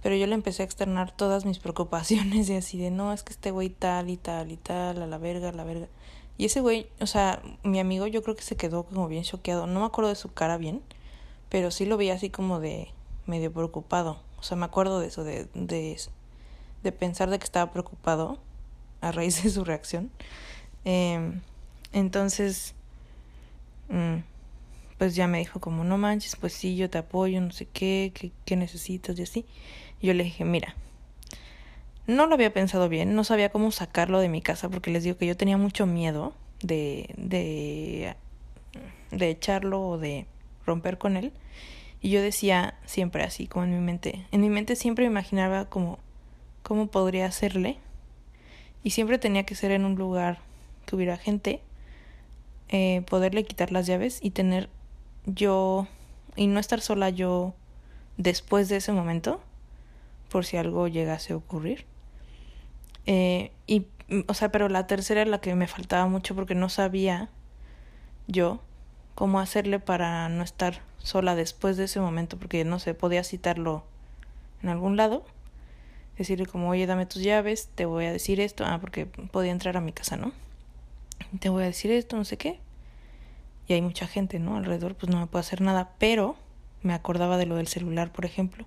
pero 0.03 0.15
yo 0.15 0.27
le 0.27 0.35
empecé 0.35 0.63
a 0.63 0.67
externar 0.67 1.11
todas 1.11 1.45
mis 1.45 1.59
preocupaciones 1.59 2.49
y 2.51 2.57
así 2.57 2.79
de, 2.79 2.91
no, 2.91 3.13
es 3.13 3.23
que 3.23 3.33
este 3.33 3.51
güey 3.51 3.71
tal 3.71 4.11
y 4.11 4.17
tal 4.17 4.53
y 4.53 4.57
tal, 4.57 5.03
a 5.03 5.07
la 5.07 5.19
verga, 5.19 5.51
a 5.51 5.53
la 5.53 5.65
verga. 5.65 5.89
Y 6.39 6.45
ese 6.45 6.61
güey, 6.61 6.89
o 7.01 7.07
sea, 7.07 7.43
mi 7.65 7.81
amigo 7.81 8.07
yo 8.07 8.23
creo 8.23 8.37
que 8.37 8.43
se 8.43 8.57
quedó 8.57 8.85
como 8.85 9.09
bien 9.09 9.25
choqueado. 9.25 9.67
No 9.67 9.81
me 9.81 9.87
acuerdo 9.87 10.09
de 10.09 10.15
su 10.17 10.33
cara 10.33 10.57
bien, 10.57 10.83
pero 11.49 11.73
sí 11.73 11.85
lo 11.85 11.97
vi 11.97 12.11
así 12.11 12.31
como 12.31 12.61
de 12.61 12.89
medio 13.27 13.53
preocupado. 13.53 14.23
O 14.39 14.45
sea, 14.45 14.57
me 14.57 14.65
acuerdo 14.65 15.01
de 15.01 15.09
eso, 15.09 15.25
de, 15.25 15.49
de, 15.55 16.01
de 16.85 16.93
pensar 16.93 17.29
de 17.29 17.41
que 17.41 17.45
estaba 17.45 17.73
preocupado 17.73 18.39
a 19.01 19.11
raíz 19.11 19.43
de 19.43 19.51
su 19.51 19.65
reacción. 19.65 20.13
Eh, 20.85 21.33
entonces, 21.93 22.75
mm, 23.89 24.19
pues 24.97 25.17
ya 25.17 25.27
me 25.27 25.39
dijo 25.39 25.59
como, 25.59 25.83
no 25.83 25.99
manches, 25.99 26.37
pues 26.37 26.53
sí, 26.53 26.77
yo 26.77 26.89
te 26.89 26.99
apoyo, 26.99 27.41
no 27.41 27.51
sé 27.51 27.67
qué, 27.67 28.13
qué, 28.15 28.31
qué 28.45 28.55
necesitas 28.55 29.19
y 29.19 29.23
así. 29.25 29.45
Yo 30.01 30.15
le 30.15 30.23
dije, 30.23 30.45
mira, 30.45 30.77
no 32.09 32.27
lo 32.27 32.35
había 32.35 32.53
pensado 32.53 32.89
bien, 32.89 33.15
no 33.15 33.23
sabía 33.23 33.51
cómo 33.51 33.71
sacarlo 33.71 34.19
de 34.19 34.31
mi 34.31 34.41
casa 34.41 34.71
porque 34.71 34.91
les 34.91 35.05
digo 35.05 35.19
que 35.19 35.27
yo 35.27 35.37
tenía 35.37 35.59
mucho 35.59 35.87
miedo 35.87 36.33
de, 36.63 37.15
de, 37.19 38.17
de 39.11 39.31
echarlo 39.31 39.87
o 39.87 39.99
de 39.99 40.27
romper 40.65 40.97
con 40.97 41.19
él. 41.19 41.33
Y 42.01 42.09
yo 42.09 42.23
decía 42.23 42.79
siempre 42.87 43.25
así, 43.25 43.47
como 43.47 43.67
en 43.67 43.75
mi 43.75 43.81
mente. 43.81 44.27
En 44.33 44.41
mi 44.41 44.49
mente 44.49 44.75
siempre 44.75 45.05
me 45.05 45.11
imaginaba 45.11 45.67
como 45.67 45.99
cómo 46.63 46.87
podría 46.87 47.27
hacerle. 47.27 47.77
Y 48.83 48.91
siempre 48.91 49.19
tenía 49.19 49.45
que 49.45 49.55
ser 49.55 49.71
en 49.71 49.85
un 49.85 49.97
lugar 49.97 50.39
que 50.87 50.97
hubiera 50.97 51.19
gente, 51.19 51.61
eh, 52.71 53.03
poderle 53.07 53.45
quitar 53.45 53.71
las 53.71 53.87
llaves 53.87 54.19
y 54.23 54.31
tener 54.31 54.71
yo, 55.27 55.87
y 56.37 56.47
no 56.47 56.59
estar 56.59 56.81
sola 56.81 57.11
yo 57.11 57.53
después 58.17 58.71
de 58.71 58.77
ese 58.77 58.93
momento, 58.93 59.43
por 60.31 60.47
si 60.47 60.57
algo 60.57 60.89
llegase 60.89 61.35
a 61.35 61.37
ocurrir. 61.37 61.85
Eh, 63.11 63.53
y, 63.67 63.87
o 64.27 64.35
sea, 64.35 64.53
pero 64.53 64.69
la 64.69 64.87
tercera 64.87 65.23
es 65.23 65.29
la 65.29 65.41
que 65.41 65.55
me 65.55 65.67
faltaba 65.67 66.07
mucho 66.09 66.35
porque 66.35 66.55
no 66.55 66.69
sabía 66.69 67.31
yo 68.27 68.61
cómo 69.15 69.41
hacerle 69.41 69.81
para 69.81 70.29
no 70.29 70.43
estar 70.43 70.83
sola 70.99 71.35
después 71.35 71.79
de 71.79 71.85
ese 71.85 72.01
momento, 72.01 72.37
porque 72.39 72.67
no 72.67 72.79
sé, 72.79 72.93
podía 72.93 73.25
citarlo 73.25 73.83
en 74.63 74.69
algún 74.69 74.99
lado, 74.99 75.25
decirle 76.19 76.45
como, 76.45 76.69
oye, 76.69 76.87
dame 76.87 77.07
tus 77.07 77.23
llaves, 77.23 77.71
te 77.75 77.87
voy 77.87 78.05
a 78.05 78.13
decir 78.13 78.41
esto, 78.41 78.67
ah, 78.67 78.79
porque 78.79 79.07
podía 79.07 79.53
entrar 79.53 79.79
a 79.79 79.81
mi 79.81 79.93
casa, 79.93 80.19
¿no? 80.19 80.33
Te 81.41 81.49
voy 81.49 81.63
a 81.63 81.67
decir 81.67 81.91
esto, 81.91 82.15
no 82.15 82.27
sé 82.27 82.37
qué. 82.37 82.61
Y 83.69 83.73
hay 83.73 83.81
mucha 83.81 84.07
gente, 84.07 84.39
¿no? 84.39 84.59
Alrededor, 84.59 84.97
pues 84.97 85.11
no 85.11 85.19
me 85.19 85.27
puedo 85.29 85.41
hacer 85.41 85.63
nada, 85.63 85.93
pero 85.99 86.37
me 86.83 86.93
acordaba 86.93 87.39
de 87.39 87.47
lo 87.47 87.57
del 87.57 87.69
celular, 87.69 88.13
por 88.13 88.27
ejemplo, 88.27 88.67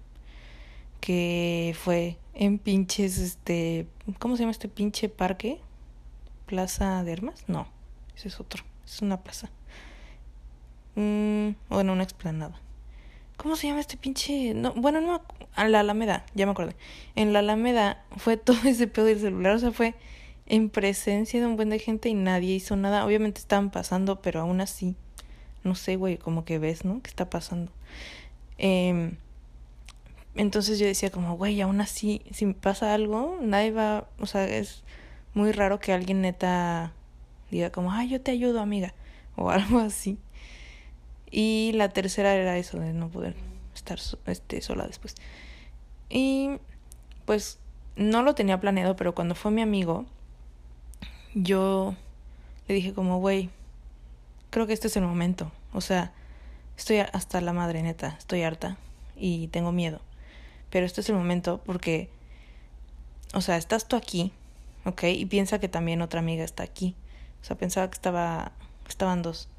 que 1.00 1.76
fue 1.80 2.18
en 2.34 2.60
pinches, 2.60 3.18
este, 3.18 3.88
¿cómo 4.20 4.36
se 4.36 4.44
llama 4.44 4.52
este 4.52 4.70
pinche 4.70 5.10
parque? 5.10 5.60
Plaza 6.46 7.04
de 7.04 7.14
Armas, 7.14 7.44
no, 7.48 7.68
ese 8.16 8.30
es 8.30 8.40
otro, 8.40 8.64
es 8.86 9.02
una 9.02 9.22
plaza. 9.22 9.50
Mm, 10.96 11.52
bueno, 11.70 11.94
una 11.94 12.04
explanada. 12.04 12.60
¿Cómo 13.38 13.56
se 13.56 13.68
llama 13.68 13.80
este 13.80 13.98
pinche? 13.98 14.54
No, 14.54 14.74
bueno, 14.74 15.02
no, 15.02 15.22
a 15.56 15.68
la 15.68 15.80
Alameda, 15.80 16.26
ya 16.36 16.46
me 16.46 16.52
acordé. 16.52 16.76
En 17.16 17.34
la 17.34 17.40
Alameda 17.40 18.04
fue 18.18 18.38
todo 18.38 18.58
ese 18.66 18.88
pedo 18.88 19.06
del 19.06 19.20
celular, 19.20 19.56
o 19.56 19.60
sea, 19.60 19.72
fue 19.72 19.96
en 20.46 20.70
presencia 20.70 21.40
de 21.40 21.48
un 21.48 21.56
buen 21.56 21.70
de 21.70 21.80
gente 21.80 22.10
y 22.10 22.14
nadie 22.14 22.56
hizo 22.56 22.76
nada. 22.76 23.06
Obviamente 23.06 23.40
estaban 23.40 23.72
pasando, 23.72 24.22
pero 24.22 24.42
aún 24.42 24.62
así, 24.62 24.96
no 25.64 25.76
sé, 25.76 25.96
güey, 25.96 26.18
como 26.18 26.46
que 26.46 26.60
ves, 26.60 26.86
¿no? 26.86 27.02
¿Qué 27.02 27.10
está 27.10 27.30
pasando? 27.30 27.72
Eh, 28.58 29.14
entonces 30.36 30.80
yo 30.80 30.86
decía 30.86 31.12
como, 31.12 31.36
güey, 31.36 31.60
aún 31.62 31.82
así, 31.82 32.22
si 32.32 32.54
pasa 32.54 32.94
algo, 32.94 33.38
nadie 33.42 33.72
va, 33.72 34.08
o 34.20 34.26
sea, 34.26 34.46
es 34.46 34.84
muy 35.34 35.52
raro 35.52 35.80
que 35.80 35.94
alguien 35.94 36.22
neta 36.22 36.94
diga 37.50 37.72
como, 37.72 37.92
ay, 37.92 38.10
yo 38.10 38.22
te 38.22 38.32
ayudo, 38.32 38.62
amiga, 38.62 38.94
o 39.36 39.50
algo 39.52 39.80
así. 39.80 40.18
Y 41.30 41.72
la 41.76 41.90
tercera 41.90 42.34
era 42.36 42.58
eso 42.58 42.80
de 42.80 42.94
no 42.94 43.10
poder 43.10 43.36
estar 43.74 44.00
este, 44.26 44.62
sola 44.62 44.88
después. 44.88 45.16
Y 46.10 46.52
pues 47.26 47.60
no 47.96 48.24
lo 48.24 48.36
tenía 48.36 48.60
planeado, 48.60 48.96
pero 48.96 49.16
cuando 49.16 49.36
fue 49.36 49.52
mi 49.52 49.62
amigo, 49.62 50.06
yo 51.34 51.96
le 52.68 52.76
dije 52.76 52.94
como, 52.94 53.20
güey, 53.20 53.50
creo 54.50 54.68
que 54.68 54.74
este 54.74 54.88
es 54.88 54.98
el 54.98 55.04
momento. 55.04 55.52
O 55.74 55.82
sea, 55.82 56.14
estoy 56.78 56.98
hasta 57.00 57.40
la 57.42 57.54
madre 57.54 57.82
neta, 57.84 58.16
estoy 58.18 58.44
harta 58.44 58.78
y 59.16 59.48
tengo 59.50 59.72
miedo 59.72 60.02
pero 60.72 60.86
este 60.86 61.02
es 61.02 61.10
el 61.10 61.16
momento 61.16 61.62
porque, 61.66 62.10
o 63.34 63.42
sea, 63.42 63.58
estás 63.58 63.88
tú 63.88 63.96
aquí, 63.96 64.32
¿ok? 64.86 65.04
Y 65.04 65.26
piensa 65.26 65.60
que 65.60 65.68
también 65.68 66.02
otra 66.02 66.22
amiga 66.22 66.44
está 66.44 66.64
aquí. 66.64 66.96
O 67.42 67.46
sea, 67.46 67.58
pensaba 67.58 67.90
que 67.90 67.96
estaba, 67.96 68.52
estaban 68.88 69.22
dos. 69.22 69.50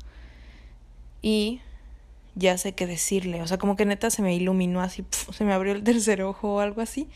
Y 1.20 1.61
ya 2.35 2.59
sé 2.59 2.72
qué 2.72 2.87
decirle. 2.87 3.42
O 3.42 3.46
sea, 3.46 3.59
como 3.59 3.77
que 3.77 3.85
neta 3.85 4.11
se 4.11 4.22
me 4.22 4.35
iluminó 4.35 4.81
así, 4.81 5.05
se 5.11 5.44
me 5.44 5.53
abrió 5.53 5.72
el 5.72 5.85
tercer 5.85 6.22
ojo 6.22 6.55
o 6.55 6.61
algo 6.61 6.81
así. 6.81 7.09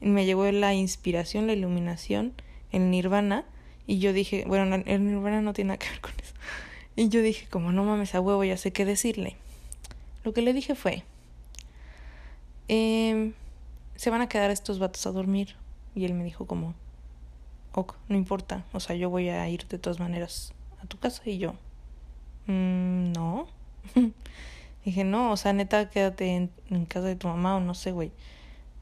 Y 0.00 0.06
me 0.06 0.26
llegó 0.26 0.50
la 0.52 0.74
inspiración, 0.74 1.46
la 1.46 1.54
iluminación, 1.54 2.34
el 2.70 2.90
nirvana. 2.90 3.44
Y 3.86 3.98
yo 3.98 4.12
dije, 4.12 4.44
bueno, 4.46 4.82
el 4.86 5.04
nirvana 5.04 5.40
no 5.40 5.54
tiene 5.54 5.68
nada 5.68 5.78
que 5.78 5.88
ver 5.88 6.00
con 6.00 6.12
eso. 6.22 6.34
Y 6.96 7.08
yo 7.08 7.22
dije, 7.22 7.46
como 7.48 7.72
no 7.72 7.84
mames 7.84 8.14
a 8.14 8.20
huevo, 8.20 8.44
ya 8.44 8.56
sé 8.56 8.72
qué 8.72 8.84
decirle. 8.84 9.36
Lo 10.24 10.32
que 10.32 10.42
le 10.42 10.52
dije 10.52 10.74
fue, 10.74 11.04
eh, 12.68 13.32
se 13.96 14.10
van 14.10 14.20
a 14.20 14.28
quedar 14.28 14.50
estos 14.50 14.78
vatos 14.78 15.06
a 15.06 15.12
dormir. 15.12 15.56
Y 15.94 16.04
él 16.04 16.14
me 16.14 16.24
dijo 16.24 16.46
como, 16.46 16.74
ok, 17.74 17.94
no 18.08 18.16
importa, 18.16 18.64
o 18.72 18.80
sea, 18.80 18.94
yo 18.94 19.10
voy 19.10 19.28
a 19.28 19.48
ir 19.48 19.66
de 19.66 19.78
todas 19.78 19.98
maneras 19.98 20.52
a 20.82 20.86
tu 20.86 20.98
casa. 20.98 21.22
Y 21.24 21.38
yo, 21.38 21.54
mmm, 22.46 23.12
no. 23.12 23.48
Dije, 24.84 25.04
no, 25.04 25.32
o 25.32 25.36
sea, 25.36 25.52
neta, 25.52 25.90
quédate 25.90 26.50
en, 26.70 26.84
casa 26.86 27.06
de 27.06 27.16
tu 27.16 27.28
mamá 27.28 27.56
o 27.56 27.60
no 27.60 27.74
sé, 27.74 27.92
güey. 27.92 28.10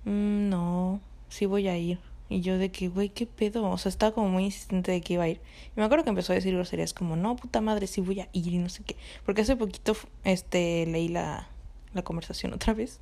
Mm, 0.04 0.48
no, 0.50 1.00
sí 1.28 1.46
voy 1.46 1.68
a 1.68 1.76
ir. 1.76 1.98
Y 2.28 2.40
yo 2.40 2.58
de 2.58 2.70
que, 2.70 2.88
güey, 2.88 3.08
¿qué 3.08 3.26
pedo? 3.26 3.70
O 3.70 3.78
sea, 3.78 3.88
estaba 3.88 4.12
como 4.12 4.28
muy 4.28 4.44
insistente 4.44 4.92
de 4.92 5.00
que 5.00 5.14
iba 5.14 5.24
a 5.24 5.28
ir. 5.28 5.40
Y 5.76 5.80
me 5.80 5.84
acuerdo 5.84 6.04
que 6.04 6.10
empezó 6.10 6.32
a 6.32 6.36
decir 6.36 6.54
groserías 6.54 6.92
como, 6.92 7.16
no, 7.16 7.36
puta 7.36 7.60
madre, 7.60 7.86
sí 7.86 8.00
voy 8.00 8.20
a 8.20 8.28
ir 8.32 8.52
y 8.52 8.58
no 8.58 8.68
sé 8.68 8.82
qué. 8.84 8.96
Porque 9.24 9.42
hace 9.42 9.56
poquito, 9.56 9.96
este, 10.24 10.86
leí 10.86 11.08
la, 11.08 11.48
la 11.94 12.02
conversación 12.02 12.52
otra 12.54 12.74
vez. 12.74 13.00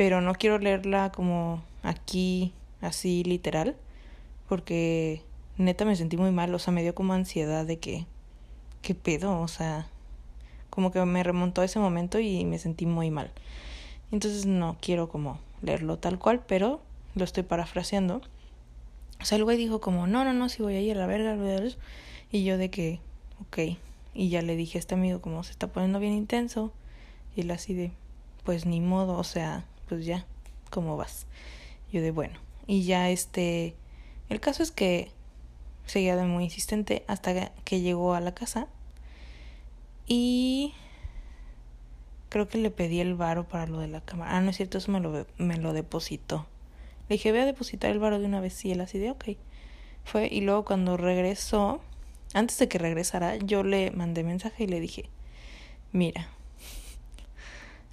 Pero 0.00 0.22
no 0.22 0.32
quiero 0.32 0.58
leerla 0.58 1.12
como 1.12 1.62
aquí, 1.82 2.54
así, 2.80 3.22
literal. 3.22 3.76
Porque 4.48 5.22
neta 5.58 5.84
me 5.84 5.94
sentí 5.94 6.16
muy 6.16 6.30
mal. 6.30 6.54
O 6.54 6.58
sea, 6.58 6.72
me 6.72 6.82
dio 6.82 6.94
como 6.94 7.12
ansiedad 7.12 7.66
de 7.66 7.78
que, 7.78 8.06
¿qué 8.80 8.94
pedo? 8.94 9.38
O 9.38 9.46
sea, 9.46 9.88
como 10.70 10.90
que 10.90 11.04
me 11.04 11.22
remontó 11.22 11.60
a 11.60 11.66
ese 11.66 11.78
momento 11.80 12.18
y 12.18 12.46
me 12.46 12.58
sentí 12.58 12.86
muy 12.86 13.10
mal. 13.10 13.30
Entonces 14.10 14.46
no 14.46 14.78
quiero 14.80 15.10
como 15.10 15.38
leerlo 15.60 15.98
tal 15.98 16.18
cual, 16.18 16.40
pero 16.46 16.80
lo 17.14 17.24
estoy 17.24 17.42
parafraseando. 17.42 18.22
O 19.20 19.24
sea, 19.26 19.36
el 19.36 19.44
güey 19.44 19.58
dijo 19.58 19.82
como, 19.82 20.06
no, 20.06 20.24
no, 20.24 20.32
no, 20.32 20.48
si 20.48 20.62
voy 20.62 20.76
a 20.76 20.80
ir 20.80 20.96
a 20.96 21.00
la 21.00 21.06
verga, 21.08 21.36
y 22.32 22.44
yo 22.44 22.56
de 22.56 22.70
que, 22.70 23.00
ok, 23.42 23.76
y 24.14 24.30
ya 24.30 24.40
le 24.40 24.56
dije 24.56 24.78
a 24.78 24.80
este 24.80 24.94
amigo 24.94 25.20
como 25.20 25.44
se 25.44 25.50
está 25.50 25.66
poniendo 25.66 26.00
bien 26.00 26.14
intenso, 26.14 26.72
y 27.36 27.42
él 27.42 27.50
así 27.50 27.74
de, 27.74 27.92
pues 28.44 28.64
ni 28.64 28.80
modo, 28.80 29.18
o 29.18 29.24
sea, 29.24 29.66
pues 29.90 30.06
ya, 30.06 30.24
¿cómo 30.70 30.96
vas? 30.96 31.26
Yo 31.92 32.00
de, 32.00 32.12
bueno, 32.12 32.38
y 32.68 32.84
ya 32.84 33.10
este, 33.10 33.74
el 34.28 34.38
caso 34.38 34.62
es 34.62 34.70
que 34.70 35.10
seguía 35.84 36.14
de 36.14 36.22
muy 36.22 36.44
insistente 36.44 37.02
hasta 37.08 37.50
que 37.64 37.80
llegó 37.80 38.14
a 38.14 38.20
la 38.20 38.32
casa 38.32 38.68
y 40.06 40.74
creo 42.28 42.46
que 42.46 42.58
le 42.58 42.70
pedí 42.70 43.00
el 43.00 43.16
varo 43.16 43.48
para 43.48 43.66
lo 43.66 43.80
de 43.80 43.88
la 43.88 44.00
cámara. 44.00 44.36
Ah, 44.36 44.40
no 44.40 44.50
es 44.50 44.56
cierto, 44.56 44.78
eso 44.78 44.92
me 44.92 45.00
lo, 45.00 45.26
me 45.38 45.56
lo 45.56 45.72
depositó. 45.72 46.46
Le 47.08 47.16
dije, 47.16 47.32
voy 47.32 47.40
a 47.40 47.46
depositar 47.46 47.90
el 47.90 47.98
varo 47.98 48.20
de 48.20 48.26
una 48.26 48.40
vez 48.40 48.64
y 48.64 48.70
él 48.70 48.80
así 48.80 49.00
de, 49.00 49.10
ok. 49.10 49.24
Fue 50.04 50.28
y 50.30 50.40
luego 50.40 50.64
cuando 50.64 50.96
regresó, 50.96 51.80
antes 52.32 52.58
de 52.58 52.68
que 52.68 52.78
regresara, 52.78 53.38
yo 53.38 53.64
le 53.64 53.90
mandé 53.90 54.22
mensaje 54.22 54.62
y 54.62 54.68
le 54.68 54.78
dije, 54.78 55.08
mira, 55.90 56.28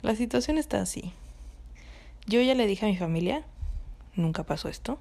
la 0.03 0.15
situación 0.15 0.59
está 0.59 0.79
así. 0.79 1.11
Yo 2.27 2.41
ya 2.41 2.53
le 2.53 2.67
dije 2.67 2.85
a 2.85 2.89
mi 2.89 2.97
familia, 2.97 3.43
nunca 4.15 4.43
pasó 4.43 4.69
esto. 4.69 4.99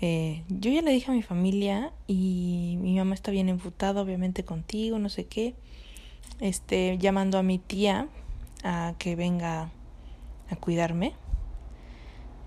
Eh, 0.00 0.42
yo 0.48 0.70
ya 0.72 0.82
le 0.82 0.90
dije 0.90 1.10
a 1.10 1.14
mi 1.14 1.22
familia 1.22 1.92
y 2.06 2.76
mi 2.80 2.96
mamá 2.96 3.14
está 3.14 3.30
bien 3.30 3.48
enfutada, 3.48 4.02
obviamente 4.02 4.44
contigo, 4.44 4.98
no 4.98 5.08
sé 5.08 5.26
qué 5.26 5.54
este, 6.40 6.98
llamando 6.98 7.38
a 7.38 7.42
mi 7.42 7.58
tía 7.58 8.08
a 8.62 8.94
que 8.98 9.16
venga 9.16 9.70
a 10.50 10.56
cuidarme. 10.56 11.14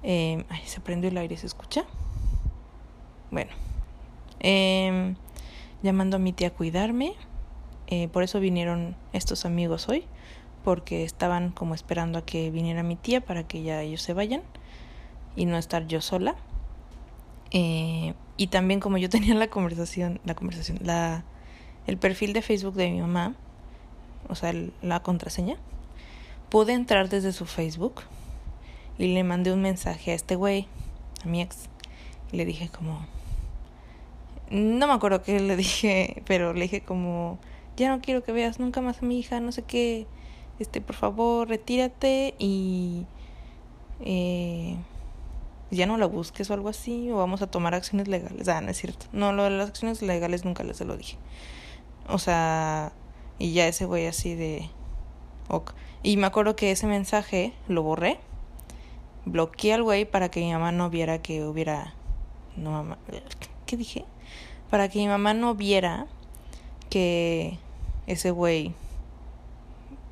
Eh, 0.04 0.46
ay, 0.50 0.62
se 0.66 0.80
prendió 0.80 1.10
el 1.10 1.18
aire, 1.18 1.38
¿se 1.38 1.48
escucha? 1.48 1.86
Bueno, 3.32 3.52
eh, 4.40 5.16
llamando 5.84 6.18
a 6.18 6.20
mi 6.20 6.34
tía 6.34 6.50
a 6.50 6.52
cuidarme. 6.52 7.14
Eh, 7.88 8.08
por 8.10 8.24
eso 8.24 8.40
vinieron 8.40 8.96
estos 9.14 9.46
amigos 9.46 9.88
hoy, 9.88 10.04
porque 10.68 11.06
estaban 11.06 11.52
como 11.52 11.76
esperando 11.76 12.20
a 12.20 12.26
que 12.26 12.52
viniera 12.52 12.84
mi 12.84 12.98
tía 12.98 13.22
para 13.22 13.48
que 13.48 13.64
ya 13.64 13.82
ellos 13.84 14.02
se 14.02 14.12
vayan 14.12 14.42
y 15.38 15.46
no 15.46 15.58
estar 15.58 15.88
yo 15.88 16.02
sola. 16.02 16.36
Eh, 17.52 18.16
y 18.36 18.48
también 18.48 18.82
como 18.82 18.98
yo 18.98 19.08
tenía 19.18 19.34
la 19.36 19.48
conversación, 19.48 20.20
la 20.26 20.36
conversación, 20.36 20.80
la, 20.82 21.24
el 21.86 21.96
perfil 21.96 22.34
de 22.34 22.42
Facebook 22.42 22.74
de 22.74 22.92
mi 22.92 23.00
mamá, 23.00 23.34
o 24.28 24.36
sea, 24.36 24.54
la 24.82 25.02
contraseña, 25.02 25.56
pude 26.50 26.74
entrar 26.74 27.08
desde 27.08 27.32
su 27.32 27.46
Facebook 27.46 28.02
y 28.98 29.14
le 29.14 29.24
mandé 29.24 29.54
un 29.54 29.62
mensaje 29.62 30.12
a 30.12 30.16
este 30.16 30.36
güey, 30.36 30.68
a 31.24 31.30
mi 31.30 31.42
ex, 31.42 31.70
y 32.34 32.36
le 32.36 32.44
dije 32.44 32.68
como, 32.68 33.06
no 34.50 34.86
me 34.86 34.92
acuerdo 34.92 35.24
qué 35.24 35.40
le 35.40 35.56
dije, 35.56 36.24
pero 36.26 36.52
le 36.52 36.64
dije 36.64 36.82
como, 36.82 37.40
ya 37.78 37.88
no 37.88 38.02
quiero 38.02 38.22
que 38.22 38.34
veas 38.34 38.60
nunca 38.60 38.82
más 38.82 39.02
a 39.02 39.06
mi 39.06 39.18
hija, 39.18 39.40
no 39.40 39.54
sé 39.54 39.62
qué, 39.62 40.08
este, 40.60 40.82
por 40.82 40.96
favor, 40.96 41.48
retírate 41.48 42.36
y 42.40 43.06
eh, 44.00 44.78
ya 45.72 45.86
no 45.86 45.98
la 45.98 46.06
busques 46.06 46.50
o 46.50 46.54
algo 46.54 46.70
así, 46.70 47.12
o 47.12 47.18
vamos 47.18 47.42
a 47.42 47.48
tomar 47.48 47.76
acciones 47.76 48.08
legales. 48.08 48.48
Ah, 48.48 48.62
no 48.62 48.72
es 48.72 48.78
cierto. 48.78 49.06
No, 49.12 49.34
lo 49.34 49.44
de 49.44 49.52
las 49.52 49.70
acciones 49.70 50.02
legales 50.02 50.46
nunca 50.46 50.64
les 50.64 50.80
lo 50.82 50.98
dije. 50.98 51.18
O 52.08 52.20
sea, 52.20 52.92
y 53.40 53.54
ya 53.54 53.68
ese 53.68 53.86
güey 53.86 54.08
así 54.08 54.36
de... 54.36 54.70
Ok. 55.50 55.74
Y 56.04 56.18
me 56.18 56.28
acuerdo 56.28 56.56
que 56.56 56.72
ese 56.72 56.88
mensaje 56.88 57.54
lo 57.68 57.84
borré. 57.84 58.20
Bloqueé 59.26 59.74
al 59.74 59.84
güey 59.84 60.06
para 60.06 60.30
que 60.30 60.40
mi 60.40 60.52
mamá 60.52 60.72
no 60.72 60.90
viera 60.90 61.22
que 61.22 61.44
hubiera... 61.44 61.94
No, 62.56 62.72
mamá... 62.72 62.98
¿Qué 63.66 63.76
dije? 63.76 64.06
Para 64.70 64.90
que 64.90 65.00
mi 65.00 65.08
mamá 65.08 65.34
no 65.34 65.54
viera 65.56 66.08
que 66.90 67.60
ese 68.08 68.32
güey... 68.32 68.74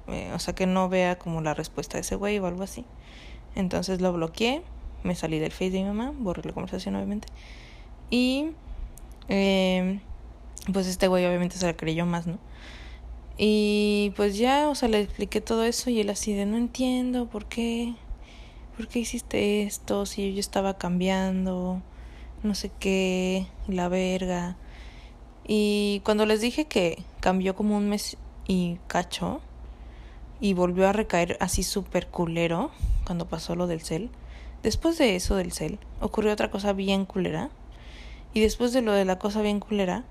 Eh, 0.07 0.31
o 0.33 0.39
sea, 0.39 0.53
que 0.55 0.67
no 0.67 0.89
vea 0.89 1.17
como 1.17 1.41
la 1.41 1.53
respuesta 1.53 1.97
de 1.97 2.01
ese 2.01 2.15
güey 2.15 2.39
o 2.39 2.45
algo 2.45 2.63
así. 2.63 2.85
Entonces 3.55 4.01
lo 4.01 4.13
bloqueé. 4.13 4.61
Me 5.03 5.15
salí 5.15 5.39
del 5.39 5.51
face 5.51 5.71
de 5.71 5.79
mi 5.79 5.85
mamá. 5.85 6.13
Borré 6.17 6.43
la 6.43 6.53
conversación, 6.53 6.95
obviamente. 6.95 7.27
Y... 8.09 8.51
Eh, 9.27 9.99
pues 10.71 10.87
este 10.87 11.07
güey 11.07 11.25
obviamente 11.25 11.57
se 11.57 11.65
la 11.65 11.75
creyó 11.75 12.05
más, 12.05 12.27
¿no? 12.27 12.39
Y 13.37 14.13
pues 14.15 14.37
ya, 14.37 14.69
o 14.69 14.75
sea, 14.75 14.89
le 14.89 15.01
expliqué 15.01 15.41
todo 15.41 15.63
eso 15.63 15.89
y 15.89 15.99
él 15.99 16.09
así 16.09 16.33
de 16.33 16.45
no 16.45 16.57
entiendo 16.57 17.27
por 17.27 17.45
qué, 17.45 17.93
por 18.77 18.87
qué 18.87 18.99
hiciste 18.99 19.63
esto, 19.63 20.05
si 20.05 20.33
yo 20.33 20.39
estaba 20.39 20.77
cambiando, 20.77 21.81
no 22.43 22.55
sé 22.55 22.71
qué, 22.79 23.47
la 23.67 23.89
verga. 23.89 24.55
Y 25.47 26.01
cuando 26.05 26.25
les 26.25 26.41
dije 26.41 26.65
que 26.65 27.03
cambió 27.19 27.55
como 27.55 27.77
un 27.77 27.89
mes 27.89 28.17
y 28.47 28.79
cacho 28.87 29.41
y 30.39 30.53
volvió 30.53 30.87
a 30.87 30.93
recaer 30.93 31.37
así 31.39 31.63
súper 31.63 32.07
culero 32.07 32.71
cuando 33.05 33.27
pasó 33.27 33.55
lo 33.55 33.67
del 33.67 33.81
cel, 33.81 34.09
después 34.63 34.97
de 34.97 35.15
eso 35.15 35.35
del 35.35 35.51
cel 35.51 35.79
ocurrió 36.01 36.33
otra 36.33 36.51
cosa 36.51 36.73
bien 36.73 37.05
culera. 37.05 37.49
Y 38.33 38.41
después 38.41 38.73
de 38.73 38.81
lo 38.81 38.91
de 38.91 39.05
la 39.05 39.17
cosa 39.17 39.41
bien 39.41 39.61
culera, 39.61 40.03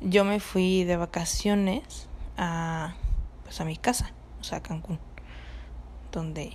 yo 0.00 0.24
me 0.24 0.40
fui 0.40 0.84
de 0.84 0.96
vacaciones 0.96 2.08
a 2.38 2.94
pues 3.44 3.60
a 3.60 3.64
mi 3.64 3.76
casa, 3.76 4.12
o 4.40 4.44
sea, 4.44 4.58
a 4.58 4.62
Cancún, 4.62 4.98
donde 6.10 6.52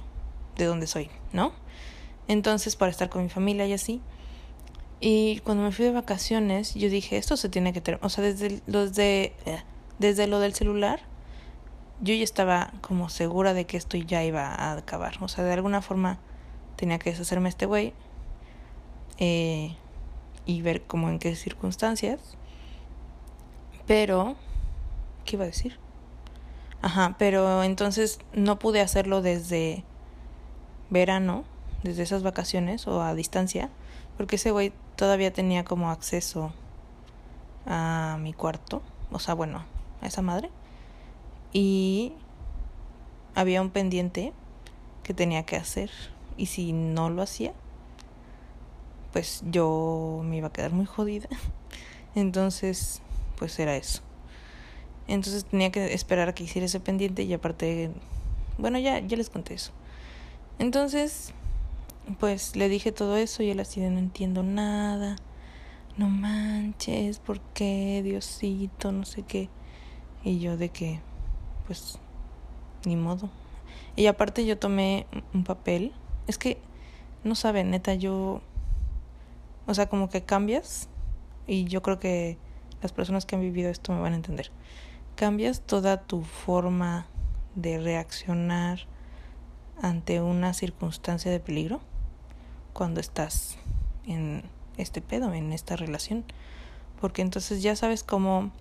de 0.58 0.66
donde 0.66 0.88
soy, 0.88 1.10
¿no? 1.32 1.52
Entonces, 2.28 2.76
para 2.76 2.90
estar 2.90 3.10
con 3.10 3.22
mi 3.22 3.30
familia 3.30 3.68
y 3.68 3.74
así. 3.74 4.02
Y 5.00 5.40
cuando 5.40 5.64
me 5.64 5.72
fui 5.72 5.86
de 5.86 5.92
vacaciones, 5.92 6.74
yo 6.74 6.90
dije, 6.90 7.18
esto 7.18 7.38
se 7.38 7.50
tiene 7.50 7.74
que 7.74 7.82
tener, 7.82 8.00
o 8.02 8.10
sea, 8.10 8.24
desde 8.24 8.62
eh, 9.46 9.62
desde 10.00 10.28
lo 10.28 10.40
del 10.40 10.54
celular, 10.54 11.02
yo 12.02 12.14
ya 12.14 12.24
estaba 12.24 12.72
como 12.82 13.10
segura 13.10 13.54
de 13.54 13.66
que 13.66 13.78
esto 13.78 13.98
ya 13.98 14.24
iba 14.24 14.48
a 14.48 14.74
acabar, 14.74 15.18
o 15.22 15.28
sea, 15.28 15.44
de 15.44 15.54
alguna 15.54 15.82
forma 15.82 16.20
tenía 16.76 17.00
que 17.00 17.12
deshacerme 17.12 17.50
este 17.50 17.66
güey 17.66 17.94
eh, 19.18 19.76
y 20.46 20.62
ver 20.62 20.84
como 20.84 21.10
en 21.10 21.20
qué 21.20 21.36
circunstancias. 21.36 22.20
Pero 23.88 24.36
¿Qué 25.26 25.36
iba 25.36 25.44
a 25.44 25.48
decir? 25.48 25.78
Ajá, 26.82 27.16
pero 27.18 27.64
entonces 27.64 28.20
no 28.34 28.60
pude 28.60 28.80
hacerlo 28.80 29.24
desde 29.24 29.84
verano, 30.92 31.44
desde 31.84 32.04
esas 32.04 32.22
vacaciones 32.22 32.88
o 32.88 33.02
a 33.02 33.16
distancia, 33.16 33.70
porque 34.18 34.36
ese 34.36 34.52
güey 34.52 34.72
todavía 34.96 35.34
tenía 35.34 35.66
como 35.66 35.90
acceso 35.90 36.54
a 37.66 38.18
mi 38.22 38.34
cuarto, 38.34 38.84
o 39.12 39.18
sea, 39.18 39.34
bueno, 39.34 39.66
a 40.02 40.06
esa 40.06 40.22
madre. 40.22 40.52
Y 41.56 42.12
había 43.34 43.62
un 43.62 43.70
pendiente 43.70 44.34
que 45.04 45.14
tenía 45.14 45.44
que 45.44 45.56
hacer 45.56 45.90
y 46.36 46.48
si 46.48 46.74
no 46.74 47.10
lo 47.10 47.22
hacía, 47.22 47.54
pues 49.14 49.42
yo 49.50 50.22
me 50.26 50.36
iba 50.36 50.50
a 50.50 50.52
quedar 50.52 50.74
muy 50.74 50.86
jodida. 50.86 51.30
Entonces 52.16 53.02
pues 53.38 53.58
era 53.58 53.78
eso. 53.78 54.02
Entonces 55.08 55.46
tenía 55.46 55.72
que 55.72 55.94
esperar 55.94 56.28
a 56.28 56.36
que 56.36 56.44
hiciera 56.44 56.66
ese 56.66 56.82
pendiente 56.82 57.24
y 57.24 57.34
aparte, 57.34 57.90
bueno, 58.58 58.78
ya, 58.78 59.00
ya 59.00 59.16
les 59.16 59.30
conté 59.30 59.54
eso. 59.54 59.72
Entonces, 60.60 61.32
pues 62.20 62.58
le 62.58 62.68
dije 62.68 62.92
todo 62.92 63.16
eso 63.16 63.44
y 63.44 63.52
él 63.52 63.62
así 63.62 63.80
de 63.80 63.92
no 63.92 64.00
entiendo 64.00 64.44
nada. 64.44 65.16
No 65.96 66.10
manches, 66.10 67.20
¿por 67.20 67.40
qué? 67.40 68.02
Diosito, 68.04 68.92
no 68.92 69.06
sé 69.06 69.24
qué. 69.24 69.48
Y 70.26 70.40
yo 70.40 70.58
de 70.58 70.68
que, 70.68 71.00
pues, 71.66 71.98
ni 72.86 72.96
modo. 72.96 73.30
Y 73.96 74.08
aparte 74.08 74.46
yo 74.46 74.58
tomé 74.58 75.08
un 75.34 75.44
papel. 75.44 75.94
Es 76.28 76.38
que, 76.38 76.58
no 77.24 77.36
saben, 77.36 77.72
neta, 77.72 77.94
yo... 77.94 78.42
O 79.68 79.74
sea, 79.74 79.88
como 79.88 80.10
que 80.10 80.24
cambias. 80.24 80.90
Y 81.48 81.66
yo 81.66 81.82
creo 81.82 82.00
que 82.00 82.38
las 82.82 82.92
personas 82.92 83.26
que 83.26 83.36
han 83.36 83.42
vivido 83.42 83.70
esto 83.70 83.94
me 83.94 84.02
van 84.02 84.14
a 84.14 84.18
entender. 84.18 84.52
Cambias 85.16 85.62
toda 85.62 86.02
tu 86.02 86.24
forma 86.24 87.08
de 87.56 87.80
reaccionar 87.80 88.82
ante 89.82 90.22
una 90.22 90.54
circunstancia 90.54 91.32
de 91.32 91.40
peligro 91.40 91.82
cuando 92.74 93.00
estás 93.00 93.58
en 94.06 94.44
este 94.78 95.02
pedo, 95.02 95.34
en 95.34 95.54
esta 95.54 95.76
relación. 95.76 96.26
Porque 97.00 97.22
entonces 97.22 97.62
ya 97.62 97.76
sabes 97.76 98.04
cómo 98.04 98.52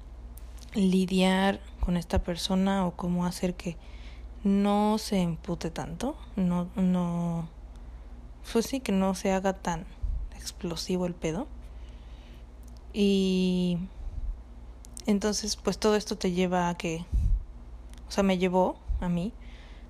lidiar 0.74 1.60
con 1.84 1.96
esta 1.96 2.22
persona 2.22 2.86
o 2.86 2.92
cómo 2.92 3.26
hacer 3.26 3.54
que 3.54 3.76
no 4.42 4.98
se 4.98 5.20
empute 5.20 5.70
tanto, 5.70 6.16
no, 6.36 6.68
no, 6.76 7.48
pues 8.52 8.66
sí, 8.66 8.80
que 8.80 8.92
no 8.92 9.14
se 9.14 9.32
haga 9.32 9.54
tan 9.54 9.86
explosivo 10.36 11.06
el 11.06 11.14
pedo. 11.14 11.46
Y 12.92 13.78
entonces, 15.06 15.56
pues 15.56 15.78
todo 15.78 15.96
esto 15.96 16.16
te 16.16 16.32
lleva 16.32 16.68
a 16.68 16.76
que, 16.76 17.04
o 18.08 18.10
sea, 18.10 18.22
me 18.22 18.38
llevó 18.38 18.76
a 19.00 19.08
mí 19.08 19.32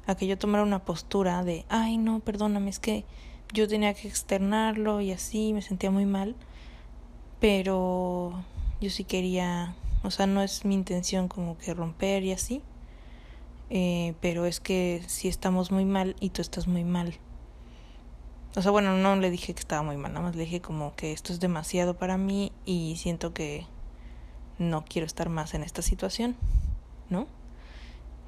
a 0.07 0.15
que 0.15 0.27
yo 0.27 0.39
tomara 0.39 0.65
una 0.65 0.85
postura 0.85 1.45
de, 1.45 1.65
ay, 1.69 1.97
no, 1.97 2.21
perdóname, 2.21 2.71
es 2.71 2.79
que 2.79 3.05
yo 3.53 3.69
tenía 3.69 3.95
que 3.95 4.09
externarlo 4.09 5.01
y 5.01 5.13
así, 5.13 5.53
me 5.53 5.63
sentía 5.63 5.91
muy 5.91 6.07
mal, 6.07 6.35
pero 7.41 8.45
yo 8.81 8.91
sí 8.91 9.05
quería, 9.05 9.75
o 10.05 10.11
sea, 10.11 10.27
no 10.27 10.43
es 10.43 10.65
mi 10.65 10.75
intención 10.75 11.29
como 11.29 11.57
que 11.57 11.73
romper 11.73 12.23
y 12.23 12.33
así, 12.33 12.63
eh, 13.71 14.15
pero 14.21 14.45
es 14.45 14.61
que 14.61 15.03
si 15.07 15.29
estamos 15.29 15.73
muy 15.73 15.87
mal 15.87 16.15
y 16.21 16.31
tú 16.31 16.43
estás 16.43 16.67
muy 16.67 16.85
mal. 16.85 17.15
O 18.55 18.63
sea, 18.63 18.71
bueno, 18.71 18.97
no 18.97 19.17
le 19.17 19.31
dije 19.31 19.55
que 19.55 19.61
estaba 19.61 19.83
muy 19.83 19.97
mal, 19.97 20.13
nada 20.13 20.27
más 20.27 20.37
le 20.37 20.45
dije 20.45 20.61
como 20.61 20.95
que 20.95 21.13
esto 21.13 21.33
es 21.33 21.41
demasiado 21.41 21.97
para 21.97 22.19
mí 22.19 22.53
y 22.65 22.97
siento 22.97 23.33
que 23.33 23.67
no 24.59 24.85
quiero 24.85 25.07
estar 25.07 25.29
más 25.29 25.55
en 25.55 25.63
esta 25.63 25.83
situación, 25.83 26.37
¿no? 27.09 27.27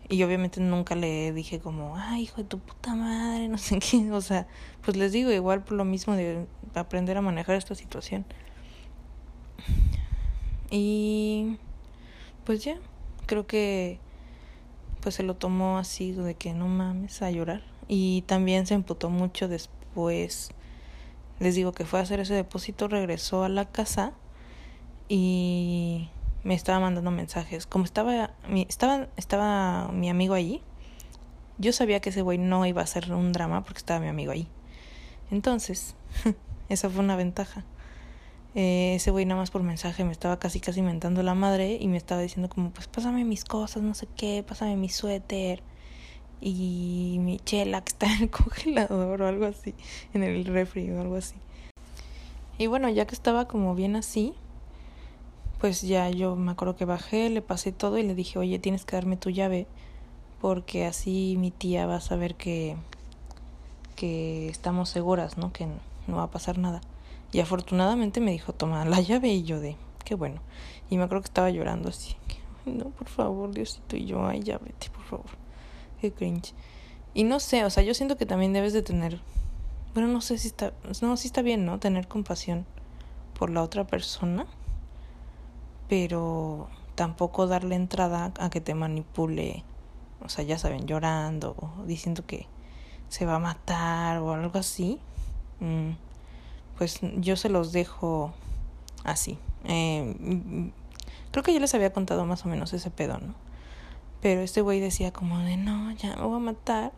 Y 0.08 0.22
obviamente 0.22 0.60
nunca 0.60 0.94
le 0.94 1.32
dije 1.32 1.60
como, 1.60 1.96
ay, 1.96 2.22
hijo 2.22 2.38
de 2.38 2.48
tu 2.48 2.58
puta 2.58 2.94
madre, 2.94 3.48
no 3.50 3.58
sé 3.58 3.78
qué. 3.78 4.10
O 4.12 4.20
sea, 4.20 4.46
pues 4.82 4.96
les 4.96 5.12
digo 5.12 5.30
igual 5.30 5.62
por 5.62 5.76
lo 5.76 5.84
mismo 5.84 6.14
de 6.14 6.46
aprender 6.74 7.16
a 7.18 7.20
manejar 7.20 7.56
esta 7.56 7.74
situación. 7.74 8.24
Y 10.70 11.58
pues 12.46 12.64
ya, 12.64 12.78
creo 13.26 13.46
que 13.46 13.98
pues 15.02 15.16
se 15.16 15.24
lo 15.24 15.34
tomó 15.34 15.78
así 15.78 16.12
de 16.12 16.34
que 16.34 16.54
no 16.54 16.68
mames 16.68 17.20
a 17.20 17.30
llorar. 17.30 17.62
Y 17.88 18.22
también 18.22 18.66
se 18.66 18.74
emputó 18.74 19.10
mucho 19.10 19.48
después. 19.48 20.50
Les 21.38 21.54
digo 21.54 21.72
que 21.72 21.84
fue 21.84 21.98
a 21.98 22.02
hacer 22.02 22.20
ese 22.20 22.34
depósito, 22.34 22.88
regresó 22.88 23.44
a 23.44 23.48
la 23.48 23.66
casa 23.66 24.14
y 25.08 26.08
me 26.44 26.54
estaba 26.54 26.80
mandando 26.80 27.10
mensajes. 27.10 27.66
Como 27.66 27.84
estaba 27.84 28.30
mi, 28.48 28.66
estaba, 28.68 29.08
estaba 29.16 29.88
mi 29.88 30.08
amigo 30.08 30.34
allí, 30.34 30.62
yo 31.58 31.72
sabía 31.72 32.00
que 32.00 32.10
ese 32.10 32.22
güey 32.22 32.38
no 32.38 32.64
iba 32.64 32.82
a 32.82 32.86
ser 32.86 33.12
un 33.12 33.32
drama 33.32 33.62
porque 33.64 33.78
estaba 33.78 34.00
mi 34.00 34.08
amigo 34.08 34.32
ahí. 34.32 34.48
Entonces, 35.30 35.94
esa 36.68 36.88
fue 36.90 37.00
una 37.00 37.16
ventaja. 37.16 37.64
Eh, 38.58 38.94
ese 38.94 39.10
güey 39.10 39.26
nada 39.26 39.38
más 39.38 39.50
por 39.50 39.62
mensaje 39.62 40.02
me 40.02 40.12
estaba 40.12 40.38
casi 40.38 40.60
casi 40.60 40.80
mentando 40.80 41.22
la 41.22 41.34
madre 41.34 41.76
y 41.78 41.88
me 41.88 41.98
estaba 41.98 42.22
diciendo 42.22 42.48
como, 42.48 42.70
pues 42.70 42.88
pásame 42.88 43.22
mis 43.22 43.44
cosas, 43.44 43.82
no 43.82 43.92
sé 43.92 44.08
qué, 44.16 44.42
pásame 44.48 44.76
mi 44.76 44.88
suéter 44.88 45.62
y 46.40 47.18
mi 47.20 47.38
chela 47.38 47.82
que 47.84 47.90
está 47.90 48.06
en 48.06 48.22
el 48.22 48.30
congelador 48.30 49.20
o 49.20 49.26
algo 49.26 49.44
así, 49.44 49.74
en 50.14 50.22
el 50.22 50.46
refri 50.46 50.90
o 50.90 51.02
algo 51.02 51.16
así. 51.16 51.34
Y 52.56 52.66
bueno, 52.66 52.88
ya 52.88 53.06
que 53.06 53.14
estaba 53.14 53.46
como 53.46 53.74
bien 53.74 53.94
así, 53.94 54.32
pues 55.60 55.82
ya 55.82 56.08
yo 56.08 56.34
me 56.34 56.52
acuerdo 56.52 56.76
que 56.76 56.86
bajé, 56.86 57.28
le 57.28 57.42
pasé 57.42 57.72
todo 57.72 57.98
y 57.98 58.04
le 58.04 58.14
dije, 58.14 58.38
oye, 58.38 58.58
tienes 58.58 58.86
que 58.86 58.96
darme 58.96 59.18
tu 59.18 59.28
llave 59.28 59.66
porque 60.40 60.86
así 60.86 61.36
mi 61.38 61.50
tía 61.50 61.84
va 61.84 61.96
a 61.96 62.00
saber 62.00 62.36
que, 62.36 62.76
que 63.96 64.48
estamos 64.48 64.88
seguras, 64.88 65.36
¿no? 65.36 65.52
Que 65.52 65.66
no 66.06 66.16
va 66.16 66.22
a 66.22 66.30
pasar 66.30 66.56
nada. 66.56 66.80
Y 67.32 67.40
afortunadamente 67.40 68.20
me 68.20 68.30
dijo, 68.30 68.52
toma 68.52 68.84
la 68.84 69.00
llave 69.00 69.28
y 69.28 69.42
yo 69.42 69.60
de, 69.60 69.76
qué 70.04 70.14
bueno. 70.14 70.40
Y 70.90 70.96
me 70.96 71.04
acuerdo 71.04 71.22
que 71.22 71.28
estaba 71.28 71.50
llorando 71.50 71.88
así, 71.88 72.16
no, 72.64 72.86
por 72.90 73.08
favor, 73.08 73.52
Diosito, 73.52 73.96
y 73.96 74.06
yo, 74.06 74.26
ay, 74.26 74.40
ya 74.40 74.58
vete, 74.58 74.90
por 74.90 75.04
favor. 75.04 75.30
Qué 76.00 76.12
cringe. 76.12 76.54
Y 77.14 77.24
no 77.24 77.40
sé, 77.40 77.64
o 77.64 77.70
sea, 77.70 77.82
yo 77.82 77.94
siento 77.94 78.16
que 78.16 78.26
también 78.26 78.52
debes 78.52 78.72
de 78.72 78.82
tener, 78.82 79.20
bueno, 79.94 80.08
no 80.08 80.20
sé 80.20 80.38
si 80.38 80.48
está, 80.48 80.72
no, 81.02 81.16
si 81.16 81.28
está 81.28 81.42
bien, 81.42 81.64
¿no? 81.64 81.78
Tener 81.78 82.08
compasión 82.08 82.66
por 83.38 83.50
la 83.50 83.62
otra 83.62 83.86
persona 83.86 84.46
pero 85.88 86.68
tampoco 86.94 87.46
darle 87.46 87.76
entrada 87.76 88.32
a 88.38 88.50
que 88.50 88.60
te 88.60 88.74
manipule, 88.74 89.64
o 90.24 90.28
sea, 90.28 90.44
ya 90.44 90.58
saben, 90.58 90.86
llorando 90.86 91.54
o 91.58 91.84
diciendo 91.84 92.24
que 92.26 92.46
se 93.08 93.26
va 93.26 93.36
a 93.36 93.38
matar 93.38 94.18
o 94.18 94.32
algo 94.32 94.58
así, 94.58 94.98
mm, 95.60 95.90
pues 96.76 97.00
yo 97.16 97.36
se 97.36 97.48
los 97.48 97.72
dejo 97.72 98.32
así. 99.04 99.38
Eh, 99.64 100.70
creo 101.30 101.42
que 101.42 101.52
yo 101.52 101.60
les 101.60 101.74
había 101.74 101.92
contado 101.92 102.24
más 102.26 102.44
o 102.44 102.48
menos 102.48 102.72
ese 102.72 102.90
pedo, 102.90 103.18
¿no? 103.18 103.34
Pero 104.20 104.40
este 104.40 104.60
güey 104.60 104.80
decía 104.80 105.12
como 105.12 105.38
de, 105.38 105.56
no, 105.56 105.92
ya 105.92 106.16
me 106.16 106.22
voy 106.22 106.36
a 106.36 106.40
matar. 106.40 106.92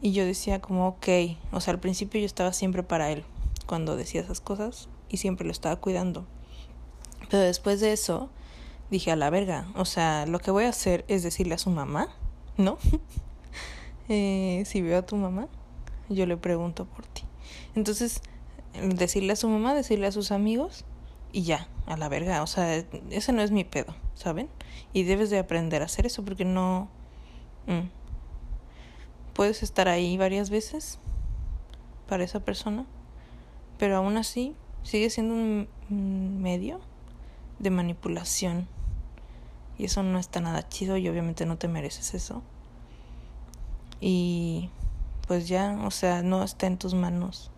Y 0.00 0.12
yo 0.12 0.24
decía 0.24 0.60
como, 0.60 0.88
ok, 0.88 1.08
o 1.52 1.60
sea, 1.60 1.74
al 1.74 1.80
principio 1.80 2.20
yo 2.20 2.26
estaba 2.26 2.52
siempre 2.52 2.82
para 2.82 3.10
él 3.10 3.24
cuando 3.66 3.96
decía 3.96 4.20
esas 4.20 4.40
cosas 4.40 4.88
y 5.08 5.18
siempre 5.18 5.46
lo 5.46 5.52
estaba 5.52 5.76
cuidando. 5.76 6.26
Pero 7.30 7.42
después 7.42 7.80
de 7.80 7.92
eso 7.92 8.28
dije 8.90 9.10
a 9.10 9.16
la 9.16 9.30
verga, 9.30 9.68
o 9.76 9.84
sea, 9.84 10.26
lo 10.26 10.38
que 10.38 10.50
voy 10.50 10.64
a 10.64 10.70
hacer 10.70 11.04
es 11.08 11.22
decirle 11.22 11.54
a 11.54 11.58
su 11.58 11.70
mamá, 11.70 12.08
¿no? 12.56 12.78
eh, 14.08 14.64
si 14.66 14.82
veo 14.82 14.98
a 14.98 15.06
tu 15.06 15.16
mamá, 15.16 15.48
yo 16.08 16.26
le 16.26 16.36
pregunto 16.36 16.84
por 16.84 17.06
ti. 17.06 17.22
Entonces, 17.74 18.20
decirle 18.80 19.32
a 19.32 19.36
su 19.36 19.48
mamá, 19.48 19.74
decirle 19.74 20.06
a 20.06 20.12
sus 20.12 20.32
amigos 20.32 20.84
y 21.32 21.42
ya, 21.42 21.68
a 21.86 21.96
la 21.96 22.08
verga, 22.08 22.42
o 22.42 22.46
sea, 22.46 22.76
ese 23.10 23.32
no 23.32 23.42
es 23.42 23.50
mi 23.50 23.64
pedo, 23.64 23.94
¿saben? 24.14 24.48
Y 24.92 25.04
debes 25.04 25.30
de 25.30 25.38
aprender 25.38 25.82
a 25.82 25.86
hacer 25.86 26.06
eso 26.06 26.24
porque 26.24 26.44
no... 26.44 26.88
Mm, 27.66 27.88
puedes 29.32 29.62
estar 29.62 29.88
ahí 29.88 30.16
varias 30.16 30.50
veces 30.50 30.98
para 32.08 32.24
esa 32.24 32.40
persona, 32.40 32.84
pero 33.78 33.96
aún 33.96 34.16
así 34.16 34.54
sigue 34.82 35.08
siendo 35.08 35.34
un 35.34 36.42
medio 36.42 36.80
de 37.58 37.70
manipulación. 37.70 38.68
Y 39.78 39.86
eso 39.86 40.02
no 40.02 40.18
está 40.18 40.40
nada 40.40 40.68
chido 40.68 40.96
y 40.96 41.08
obviamente 41.08 41.46
no 41.46 41.56
te 41.56 41.68
mereces 41.68 42.14
eso. 42.14 42.42
Y 44.00 44.68
pues 45.28 45.48
ya, 45.48 45.78
o 45.84 45.90
sea, 45.90 46.22
no 46.22 46.42
está 46.42 46.66
en 46.66 46.76
tus 46.76 46.92
manos. 46.92 47.51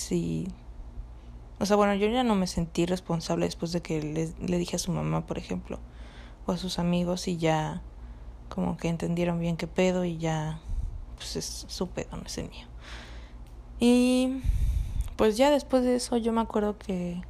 Si... 0.00 0.48
O 1.58 1.66
sea, 1.66 1.76
bueno, 1.76 1.94
yo 1.94 2.08
ya 2.08 2.24
no 2.24 2.34
me 2.34 2.46
sentí 2.46 2.86
responsable 2.86 3.44
después 3.44 3.72
de 3.72 3.82
que 3.82 4.02
le, 4.02 4.32
le 4.46 4.58
dije 4.58 4.76
a 4.76 4.78
su 4.78 4.92
mamá, 4.92 5.26
por 5.26 5.36
ejemplo, 5.36 5.78
o 6.46 6.52
a 6.52 6.56
sus 6.56 6.78
amigos 6.78 7.28
y 7.28 7.36
ya 7.36 7.82
como 8.48 8.78
que 8.78 8.88
entendieron 8.88 9.38
bien 9.38 9.58
qué 9.58 9.66
pedo 9.66 10.06
y 10.06 10.16
ya, 10.16 10.58
pues 11.16 11.36
es 11.36 11.66
su 11.68 11.88
pedo, 11.88 12.16
no 12.16 12.22
es 12.24 12.38
el 12.38 12.48
mío. 12.48 12.66
Y 13.78 14.40
pues 15.16 15.36
ya 15.36 15.50
después 15.50 15.82
de 15.84 15.96
eso 15.96 16.16
yo 16.16 16.32
me 16.32 16.40
acuerdo 16.40 16.78
que 16.78 17.22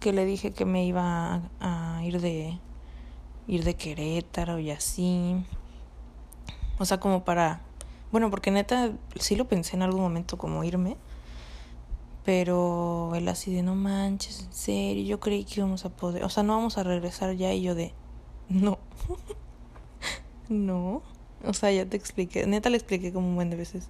que 0.00 0.12
le 0.12 0.24
dije 0.24 0.52
que 0.52 0.64
me 0.64 0.84
iba 0.84 1.42
a, 1.60 2.00
ir 2.04 2.20
de 2.20 2.58
ir 3.46 3.64
de 3.64 3.74
Querétaro 3.74 4.58
y 4.58 4.70
así. 4.70 5.44
O 6.78 6.84
sea, 6.84 7.00
como 7.00 7.24
para 7.24 7.60
bueno, 8.10 8.30
porque 8.30 8.50
neta 8.50 8.92
sí 9.16 9.36
lo 9.36 9.48
pensé 9.48 9.76
en 9.76 9.82
algún 9.82 10.00
momento 10.00 10.38
como 10.38 10.64
irme. 10.64 10.96
Pero 12.28 13.14
él 13.14 13.26
así 13.28 13.54
de 13.54 13.62
no 13.62 13.74
manches, 13.74 14.42
en 14.42 14.52
serio, 14.52 15.02
yo 15.02 15.18
creí 15.18 15.44
que 15.44 15.60
íbamos 15.60 15.86
a 15.86 15.88
poder, 15.88 16.24
o 16.24 16.28
sea, 16.28 16.42
no 16.42 16.56
vamos 16.56 16.76
a 16.76 16.82
regresar 16.82 17.34
ya 17.36 17.54
y 17.54 17.62
yo 17.62 17.74
de 17.74 17.94
no. 18.50 18.78
no. 20.50 21.00
O 21.42 21.54
sea, 21.54 21.72
ya 21.72 21.86
te 21.86 21.96
expliqué, 21.96 22.46
neta 22.46 22.68
le 22.68 22.76
expliqué 22.76 23.14
como 23.14 23.30
un 23.30 23.34
buen 23.34 23.48
de 23.48 23.56
veces. 23.56 23.88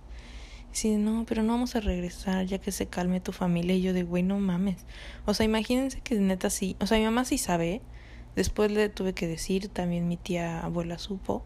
Sí, 0.70 0.98
no, 0.98 1.24
pero 1.26 1.42
no 1.42 1.54
vamos 1.54 1.74
a 1.74 1.80
regresar 1.80 2.46
ya 2.46 2.58
que 2.58 2.70
se 2.70 2.86
calme 2.86 3.18
tu 3.18 3.32
familia. 3.32 3.74
Y 3.74 3.82
yo 3.82 3.92
de, 3.92 4.04
güey, 4.04 4.22
no 4.22 4.38
mames. 4.38 4.86
O 5.26 5.34
sea, 5.34 5.44
imagínense 5.44 6.00
que 6.00 6.14
neta 6.14 6.48
sí. 6.48 6.76
O 6.80 6.86
sea, 6.86 6.96
mi 6.96 7.06
mamá 7.06 7.24
sí 7.24 7.38
sabe 7.38 7.82
Después 8.36 8.70
le 8.70 8.88
tuve 8.88 9.14
que 9.14 9.26
decir, 9.26 9.66
también 9.68 10.06
mi 10.06 10.16
tía 10.16 10.60
abuela 10.60 10.98
supo 10.98 11.42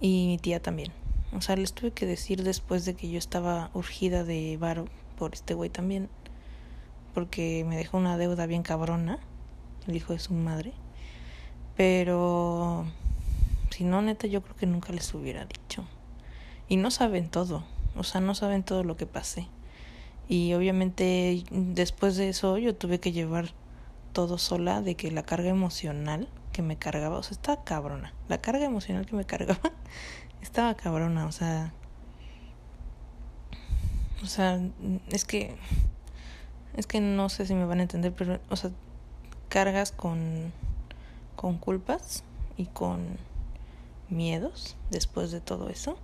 y 0.00 0.28
mi 0.28 0.38
tía 0.38 0.62
también. 0.62 0.90
O 1.34 1.42
sea, 1.42 1.54
les 1.54 1.74
tuve 1.74 1.90
que 1.90 2.06
decir 2.06 2.44
después 2.44 2.86
de 2.86 2.94
que 2.94 3.10
yo 3.10 3.18
estaba 3.18 3.70
urgida 3.74 4.24
de 4.24 4.56
varo 4.56 4.86
este 5.32 5.54
güey 5.54 5.70
también, 5.70 6.08
porque 7.14 7.64
me 7.68 7.76
dejó 7.76 7.98
una 7.98 8.16
deuda 8.16 8.46
bien 8.46 8.62
cabrona, 8.62 9.18
el 9.86 9.96
hijo 9.96 10.12
de 10.12 10.18
su 10.18 10.34
madre. 10.34 10.72
Pero 11.76 12.84
si 13.70 13.84
no, 13.84 14.02
neta, 14.02 14.26
yo 14.26 14.42
creo 14.42 14.56
que 14.56 14.66
nunca 14.66 14.92
les 14.92 15.12
hubiera 15.14 15.44
dicho. 15.44 15.84
Y 16.68 16.76
no 16.76 16.90
saben 16.90 17.28
todo, 17.28 17.64
o 17.96 18.04
sea, 18.04 18.20
no 18.20 18.34
saben 18.34 18.62
todo 18.62 18.84
lo 18.84 18.96
que 18.96 19.06
pasé. 19.06 19.48
Y 20.28 20.54
obviamente 20.54 21.44
después 21.50 22.16
de 22.16 22.28
eso 22.28 22.56
yo 22.58 22.74
tuve 22.74 23.00
que 23.00 23.12
llevar 23.12 23.52
todo 24.12 24.38
sola 24.38 24.80
de 24.82 24.94
que 24.94 25.10
la 25.10 25.22
carga 25.24 25.48
emocional 25.48 26.28
que 26.52 26.62
me 26.62 26.76
cargaba, 26.76 27.18
o 27.18 27.22
sea, 27.22 27.32
estaba 27.32 27.64
cabrona. 27.64 28.14
La 28.28 28.38
carga 28.38 28.64
emocional 28.64 29.06
que 29.06 29.16
me 29.16 29.24
cargaba 29.24 29.72
estaba 30.42 30.74
cabrona, 30.74 31.26
o 31.26 31.32
sea, 31.32 31.72
o 34.22 34.26
sea, 34.26 34.60
es 35.08 35.24
que 35.24 35.56
es 36.76 36.86
que 36.86 37.00
no 37.00 37.28
sé 37.28 37.46
si 37.46 37.54
me 37.54 37.66
van 37.66 37.80
a 37.80 37.82
entender, 37.82 38.12
pero 38.12 38.40
o 38.48 38.56
sea, 38.56 38.70
cargas 39.48 39.92
con 39.92 40.52
con 41.36 41.58
culpas 41.58 42.24
y 42.56 42.66
con 42.66 43.18
miedos 44.08 44.76
después 44.90 45.30
de 45.32 45.40
todo 45.40 45.68
eso. 45.68 45.96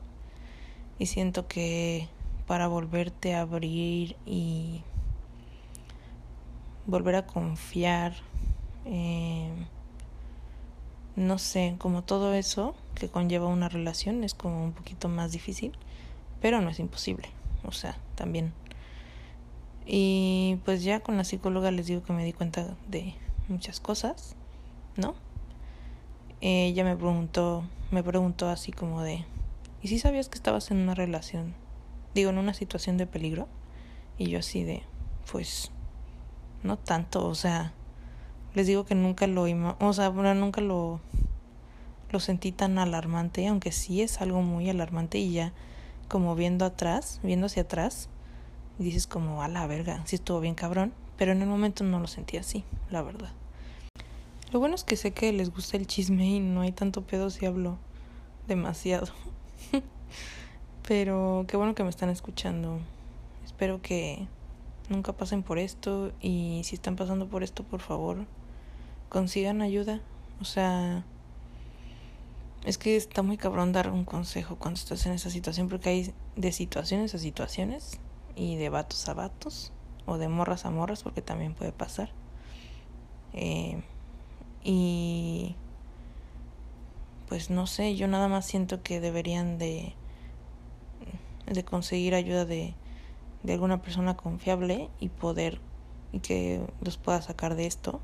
Y 0.98 1.07
siento 1.07 1.46
que 1.46 2.09
para 2.46 2.66
volverte 2.66 3.35
a 3.35 3.42
abrir 3.42 4.16
y 4.26 4.83
volver 6.87 7.14
a 7.16 7.26
confiar, 7.26 8.14
eh, 8.87 9.50
no 11.14 11.38
sé, 11.38 11.76
como 11.78 12.02
todo 12.02 12.35
eso 12.35 12.74
que 12.94 13.09
conlleva 13.09 13.46
una 13.46 13.68
relación 13.68 14.24
es 14.24 14.35
como 14.35 14.64
un 14.64 14.72
poquito 14.72 15.09
más 15.09 15.31
difícil, 15.31 15.72
pero 16.40 16.61
no 16.61 16.70
es 16.70 16.81
imposible, 16.81 17.28
o 17.64 17.72
sea, 17.72 17.96
también. 18.18 18.52
Y 19.87 20.59
pues 20.64 20.83
ya 20.83 21.00
con 21.00 21.16
la 21.16 21.24
psicóloga 21.24 21.70
les 21.70 21.87
digo 21.87 22.02
que 22.02 22.12
me 22.12 22.24
di 22.24 22.33
cuenta 22.33 22.76
de 22.88 23.14
muchas 23.48 23.81
cosas, 23.81 24.35
¿no? 24.96 25.14
ella 26.40 26.85
me 26.85 26.96
preguntó, 26.96 27.64
me 27.90 28.02
preguntó 28.02 28.48
así 28.48 28.72
como 28.72 29.02
de, 29.02 29.24
¿y 29.83 29.88
si 29.88 29.98
sabías 29.98 30.28
que 30.28 30.37
estabas 30.37 30.70
en 30.70 30.78
una 30.78 30.94
relación? 30.94 31.54
Digo, 32.14 32.31
en 32.31 32.38
una 32.38 32.54
situación 32.54 32.96
de 32.96 33.07
peligro. 33.07 33.48
Y 34.18 34.31
yo 34.31 34.40
así 34.40 34.64
de, 34.64 34.83
pues, 35.31 35.70
no 36.62 36.76
tanto, 36.76 37.26
o 37.26 37.35
sea, 37.35 37.72
les 38.54 38.66
digo 38.66 38.85
que 38.85 38.94
nunca 38.94 39.26
lo, 39.26 39.44
o 39.81 39.92
sea, 39.92 40.11
nunca 40.11 40.61
lo, 40.61 41.00
lo 42.11 42.20
sentí 42.20 42.52
tan 42.52 42.78
alarmante, 42.78 43.46
aunque 43.46 43.72
sí 43.72 44.02
es 44.02 44.20
algo 44.20 44.42
muy 44.42 44.68
alarmante 44.68 45.18
y 45.18 45.33
ya 45.33 45.52
como 46.09 46.35
viendo 46.35 46.64
atrás, 46.64 47.21
viendo 47.23 47.47
hacia 47.47 47.62
atrás, 47.62 48.09
dices 48.79 49.07
como, 49.07 49.42
a 49.42 49.49
la 49.49 49.66
verga, 49.66 50.03
sí 50.07 50.16
estuvo 50.16 50.40
bien 50.40 50.55
cabrón, 50.55 50.92
pero 51.16 51.33
en 51.33 51.42
el 51.42 51.49
momento 51.49 51.85
no 51.85 52.01
lo 52.01 52.07
sentí 52.07 52.37
así, 52.37 52.64
la 52.90 53.03
verdad. 53.03 53.31
Lo 54.51 54.61
bueno 54.61 54.75
es 54.75 54.85
que 54.85 54.97
sé 54.97 55.11
que 55.11 55.33
les 55.33 55.53
gusta 55.53 55.77
el 55.77 55.87
chisme 55.87 56.27
y 56.27 56.40
no 56.40 56.62
hay 56.62 56.73
tanto 56.73 57.03
pedo 57.03 57.29
si 57.29 57.44
hablo 57.44 57.77
demasiado. 58.47 59.09
Pero 60.88 61.44
qué 61.47 61.59
bueno 61.59 61.75
que 61.75 61.83
me 61.83 61.90
están 61.90 62.09
escuchando. 62.09 62.79
Espero 63.44 63.83
que 63.83 64.27
nunca 64.88 65.12
pasen 65.12 65.42
por 65.42 65.59
esto 65.59 66.12
y 66.23 66.62
si 66.64 66.77
están 66.77 66.97
pasando 66.97 67.27
por 67.27 67.42
esto, 67.42 67.62
por 67.62 67.81
favor, 67.81 68.25
consigan 69.11 69.61
ayuda. 69.61 70.01
O 70.40 70.47
sea, 70.47 71.05
es 72.64 72.79
que 72.79 72.97
está 72.97 73.23
muy 73.23 73.37
cabrón 73.37 73.73
dar 73.73 73.90
un 73.90 74.05
consejo 74.05 74.57
cuando 74.57 74.79
estás 74.79 75.07
en 75.07 75.12
esa 75.12 75.31
situación 75.31 75.68
porque 75.68 75.90
hay 75.90 76.14
de 76.37 76.53
situaciones 76.53 77.14
a 77.14 77.18
situaciones 77.18 78.01
y 78.35 78.57
de 78.57 78.68
vatos 78.68 79.09
a 79.09 79.14
vatos 79.14 79.73
o 80.07 80.18
de 80.18 80.29
morras 80.29 80.64
a 80.64 80.71
morras 80.71 81.03
porque 81.03 81.23
también 81.23 81.55
puede 81.55 81.73
pasar. 81.73 82.11
Eh, 83.33 83.83
y 84.62 85.55
pues 87.29 87.51
no 87.51 87.66
sé, 87.66 87.94
yo 87.94 88.09
nada 88.09 88.29
más 88.29 88.47
siento 88.47 88.83
que 88.83 89.01
deberían 89.01 89.59
de, 89.59 89.94
de 91.47 91.64
conseguir 91.64 92.14
ayuda 92.14 92.44
de, 92.44 92.75
de 93.42 93.53
alguna 93.53 93.83
persona 93.83 94.16
confiable 94.16 94.88
y 94.99 95.09
poder 95.09 95.61
y 96.12 96.21
que 96.21 96.62
los 96.81 96.97
pueda 96.97 97.21
sacar 97.23 97.55
de 97.55 97.66
esto 97.66 98.01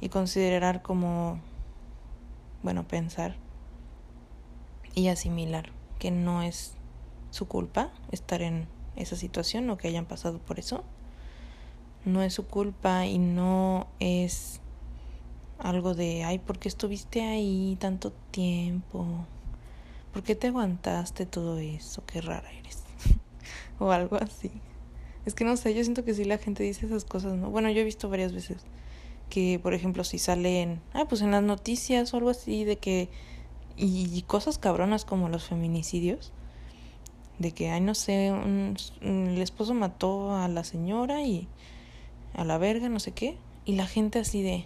y 0.00 0.08
considerar 0.08 0.82
como 0.82 1.40
bueno 2.62 2.86
pensar 2.86 3.36
y 4.94 5.08
asimilar 5.08 5.70
que 5.98 6.10
no 6.10 6.42
es 6.42 6.74
su 7.30 7.46
culpa 7.46 7.90
estar 8.10 8.42
en 8.42 8.66
esa 8.96 9.16
situación 9.16 9.68
o 9.70 9.76
que 9.76 9.88
hayan 9.88 10.06
pasado 10.06 10.38
por 10.38 10.58
eso 10.58 10.84
no 12.04 12.22
es 12.22 12.34
su 12.34 12.46
culpa 12.46 13.06
y 13.06 13.18
no 13.18 13.86
es 14.00 14.60
algo 15.58 15.94
de, 15.94 16.24
ay, 16.24 16.38
¿por 16.38 16.58
qué 16.58 16.68
estuviste 16.68 17.22
ahí 17.22 17.76
tanto 17.80 18.12
tiempo? 18.30 19.06
¿Por 20.12 20.22
qué 20.22 20.34
te 20.34 20.48
aguantaste 20.48 21.26
todo 21.26 21.58
eso? 21.58 22.04
Qué 22.06 22.20
rara 22.20 22.50
eres. 22.52 22.82
o 23.78 23.90
algo 23.90 24.16
así. 24.16 24.50
Es 25.26 25.34
que 25.34 25.44
no 25.44 25.56
sé, 25.56 25.74
yo 25.74 25.82
siento 25.82 26.04
que 26.04 26.14
sí 26.14 26.24
la 26.24 26.38
gente 26.38 26.62
dice 26.62 26.86
esas 26.86 27.04
cosas, 27.04 27.34
¿no? 27.36 27.50
Bueno, 27.50 27.70
yo 27.70 27.80
he 27.80 27.84
visto 27.84 28.08
varias 28.08 28.32
veces 28.32 28.58
que, 29.28 29.58
por 29.62 29.74
ejemplo, 29.74 30.04
si 30.04 30.18
salen, 30.18 30.80
ah, 30.92 31.06
pues 31.08 31.22
en 31.22 31.30
las 31.30 31.42
noticias 31.42 32.12
o 32.12 32.16
algo 32.16 32.30
así, 32.30 32.64
de 32.64 32.76
que, 32.76 33.08
y, 33.76 34.22
cosas 34.22 34.58
cabronas 34.58 35.04
como 35.04 35.28
los 35.28 35.46
feminicidios, 35.46 36.32
de 37.38 37.52
que, 37.52 37.70
ay, 37.70 37.80
no 37.80 37.94
sé, 37.94 38.28
el 38.28 39.40
esposo 39.40 39.74
mató 39.74 40.34
a 40.34 40.48
la 40.48 40.64
señora 40.64 41.22
y 41.22 41.46
a 42.34 42.44
la 42.44 42.58
verga, 42.58 42.88
no 42.88 42.98
sé 42.98 43.12
qué, 43.12 43.36
y 43.64 43.76
la 43.76 43.86
gente 43.86 44.18
así 44.18 44.42
de, 44.42 44.64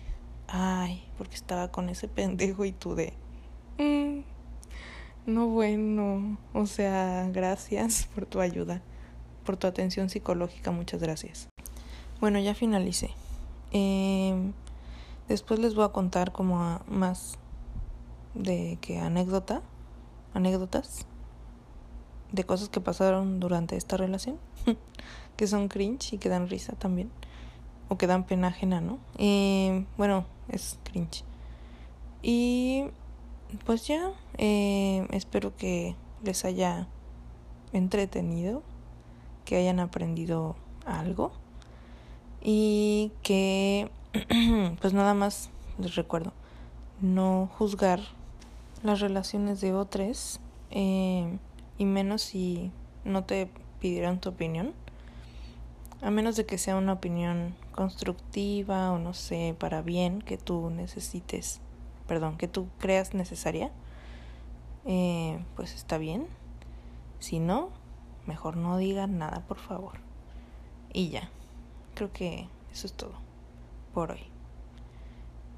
ay, 0.48 1.04
porque 1.18 1.34
estaba 1.34 1.68
con 1.70 1.88
ese 1.88 2.08
pendejo 2.08 2.64
y 2.64 2.72
tú 2.72 2.94
de, 2.94 3.12
mm, 3.78 4.20
no 5.26 5.48
bueno, 5.48 6.38
o 6.54 6.66
sea, 6.66 7.28
gracias 7.32 8.08
por 8.14 8.26
tu 8.26 8.40
ayuda, 8.40 8.80
por 9.44 9.56
tu 9.56 9.66
atención 9.66 10.08
psicológica, 10.08 10.70
muchas 10.70 11.00
gracias. 11.00 11.48
Bueno, 12.20 12.38
ya 12.38 12.54
finalicé. 12.54 13.10
Em, 13.74 14.52
después 15.28 15.58
les 15.58 15.74
voy 15.74 15.84
a 15.84 15.88
contar 15.88 16.32
como 16.32 16.80
más 16.86 17.38
de 18.34 18.78
que 18.82 18.98
anécdota, 18.98 19.62
anécdotas 20.34 21.06
de 22.32 22.44
cosas 22.44 22.68
que 22.68 22.80
pasaron 22.80 23.40
durante 23.40 23.76
esta 23.76 23.96
relación, 23.96 24.38
que 25.36 25.46
son 25.46 25.68
cringe 25.68 26.12
y 26.12 26.18
que 26.18 26.28
dan 26.28 26.48
risa 26.48 26.74
también 26.74 27.10
o 27.88 27.96
que 27.96 28.06
dan 28.06 28.24
pena 28.24 28.54
¿no? 28.80 28.98
Eh, 29.18 29.86
bueno, 29.96 30.26
es 30.48 30.78
cringe. 30.82 31.24
Y 32.22 32.84
pues 33.64 33.86
ya, 33.86 34.12
eh, 34.38 35.06
espero 35.10 35.56
que 35.56 35.96
les 36.22 36.44
haya 36.44 36.88
entretenido, 37.72 38.62
que 39.44 39.56
hayan 39.56 39.80
aprendido 39.80 40.56
algo 40.86 41.32
y 42.42 43.12
que 43.22 43.90
pues 44.80 44.92
nada 44.92 45.14
más 45.14 45.50
les 45.78 45.94
recuerdo, 45.94 46.32
no 47.00 47.48
juzgar 47.58 48.00
las 48.82 49.00
relaciones 49.00 49.60
de 49.60 49.72
otros 49.72 50.40
eh, 50.70 51.38
y 51.78 51.84
menos 51.84 52.22
si 52.22 52.70
no 53.04 53.24
te 53.24 53.48
pidieron 53.80 54.20
tu 54.20 54.28
opinión 54.28 54.74
a 56.02 56.10
menos 56.10 56.34
de 56.34 56.44
que 56.44 56.58
sea 56.58 56.76
una 56.76 56.94
opinión 56.94 57.54
constructiva 57.70 58.90
o 58.90 58.98
no 58.98 59.14
sé, 59.14 59.54
para 59.58 59.82
bien 59.82 60.20
que 60.20 60.36
tú 60.36 60.68
necesites, 60.68 61.60
perdón, 62.08 62.36
que 62.36 62.48
tú 62.48 62.66
creas 62.78 63.14
necesaria, 63.14 63.70
eh, 64.84 65.44
pues 65.54 65.74
está 65.74 65.98
bien. 65.98 66.26
Si 67.20 67.38
no, 67.38 67.70
mejor 68.26 68.56
no 68.56 68.76
digan 68.78 69.16
nada, 69.16 69.44
por 69.46 69.58
favor. 69.58 70.00
Y 70.92 71.10
ya, 71.10 71.30
creo 71.94 72.12
que 72.12 72.48
eso 72.72 72.86
es 72.86 72.92
todo 72.92 73.12
por 73.94 74.12
hoy. 74.12 74.26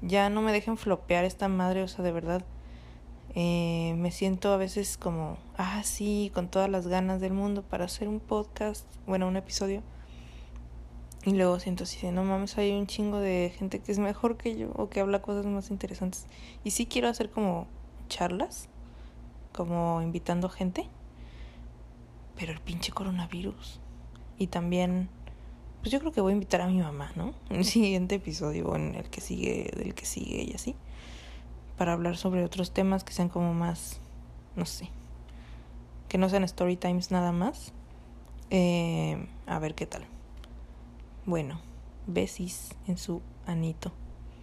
Ya 0.01 0.29
no 0.29 0.41
me 0.41 0.51
dejen 0.51 0.77
flopear 0.77 1.25
esta 1.25 1.47
madre, 1.47 1.83
o 1.83 1.87
sea, 1.87 2.03
de 2.03 2.11
verdad. 2.11 2.43
Eh, 3.33 3.95
me 3.97 4.11
siento 4.11 4.53
a 4.53 4.57
veces 4.57 4.97
como, 4.97 5.37
ah, 5.57 5.81
sí, 5.83 6.31
con 6.33 6.47
todas 6.47 6.69
las 6.69 6.87
ganas 6.87 7.19
del 7.19 7.33
mundo 7.33 7.63
para 7.63 7.85
hacer 7.85 8.07
un 8.07 8.19
podcast, 8.19 8.85
bueno, 9.05 9.27
un 9.27 9.35
episodio 9.35 9.83
y 11.25 11.31
luego 11.31 11.59
siento 11.59 11.85
así 11.85 12.05
no 12.11 12.23
mames, 12.23 12.55
hay 12.59 12.71
un 12.71 12.85
chingo 12.85 13.17
de 13.17 13.51
gente 13.57 13.79
que 13.79 13.91
es 13.91 13.97
mejor 13.97 14.37
que 14.37 14.55
yo 14.55 14.69
o 14.75 14.89
que 14.89 14.99
habla 14.99 15.23
cosas 15.23 15.47
más 15.47 15.71
interesantes. 15.71 16.27
Y 16.63 16.69
sí 16.69 16.85
quiero 16.85 17.07
hacer 17.07 17.31
como 17.31 17.65
charlas, 18.09 18.69
como 19.51 20.03
invitando 20.03 20.49
gente. 20.49 20.87
Pero 22.35 22.51
el 22.51 22.59
pinche 22.59 22.91
coronavirus. 22.91 23.79
Y 24.37 24.47
también, 24.47 25.09
pues 25.85 25.91
yo 25.91 25.99
creo 25.99 26.11
que 26.11 26.19
voy 26.19 26.31
a 26.31 26.33
invitar 26.33 26.61
a 26.61 26.67
mi 26.67 26.79
mamá, 26.79 27.11
¿no? 27.15 27.35
En 27.51 27.57
el 27.57 27.63
siguiente 27.63 28.15
episodio 28.15 28.75
en 28.75 28.95
el 28.95 29.07
que 29.07 29.21
sigue, 29.21 29.71
del 29.77 29.93
que 29.93 30.07
sigue 30.07 30.41
y 30.41 30.55
así. 30.55 30.75
Para 31.77 31.93
hablar 31.93 32.17
sobre 32.17 32.43
otros 32.43 32.71
temas 32.71 33.03
que 33.03 33.13
sean 33.13 33.29
como 33.29 33.53
más, 33.53 33.99
no 34.55 34.65
sé, 34.65 34.89
que 36.09 36.17
no 36.17 36.27
sean 36.27 36.43
story 36.43 36.75
times 36.75 37.11
nada 37.11 37.31
más. 37.31 37.71
Eh, 38.49 39.27
a 39.45 39.59
ver 39.59 39.75
qué 39.75 39.85
tal. 39.85 40.07
Bueno, 41.27 41.61
besis 42.07 42.73
en 42.87 42.97
su 42.97 43.21
anito. 43.45 43.91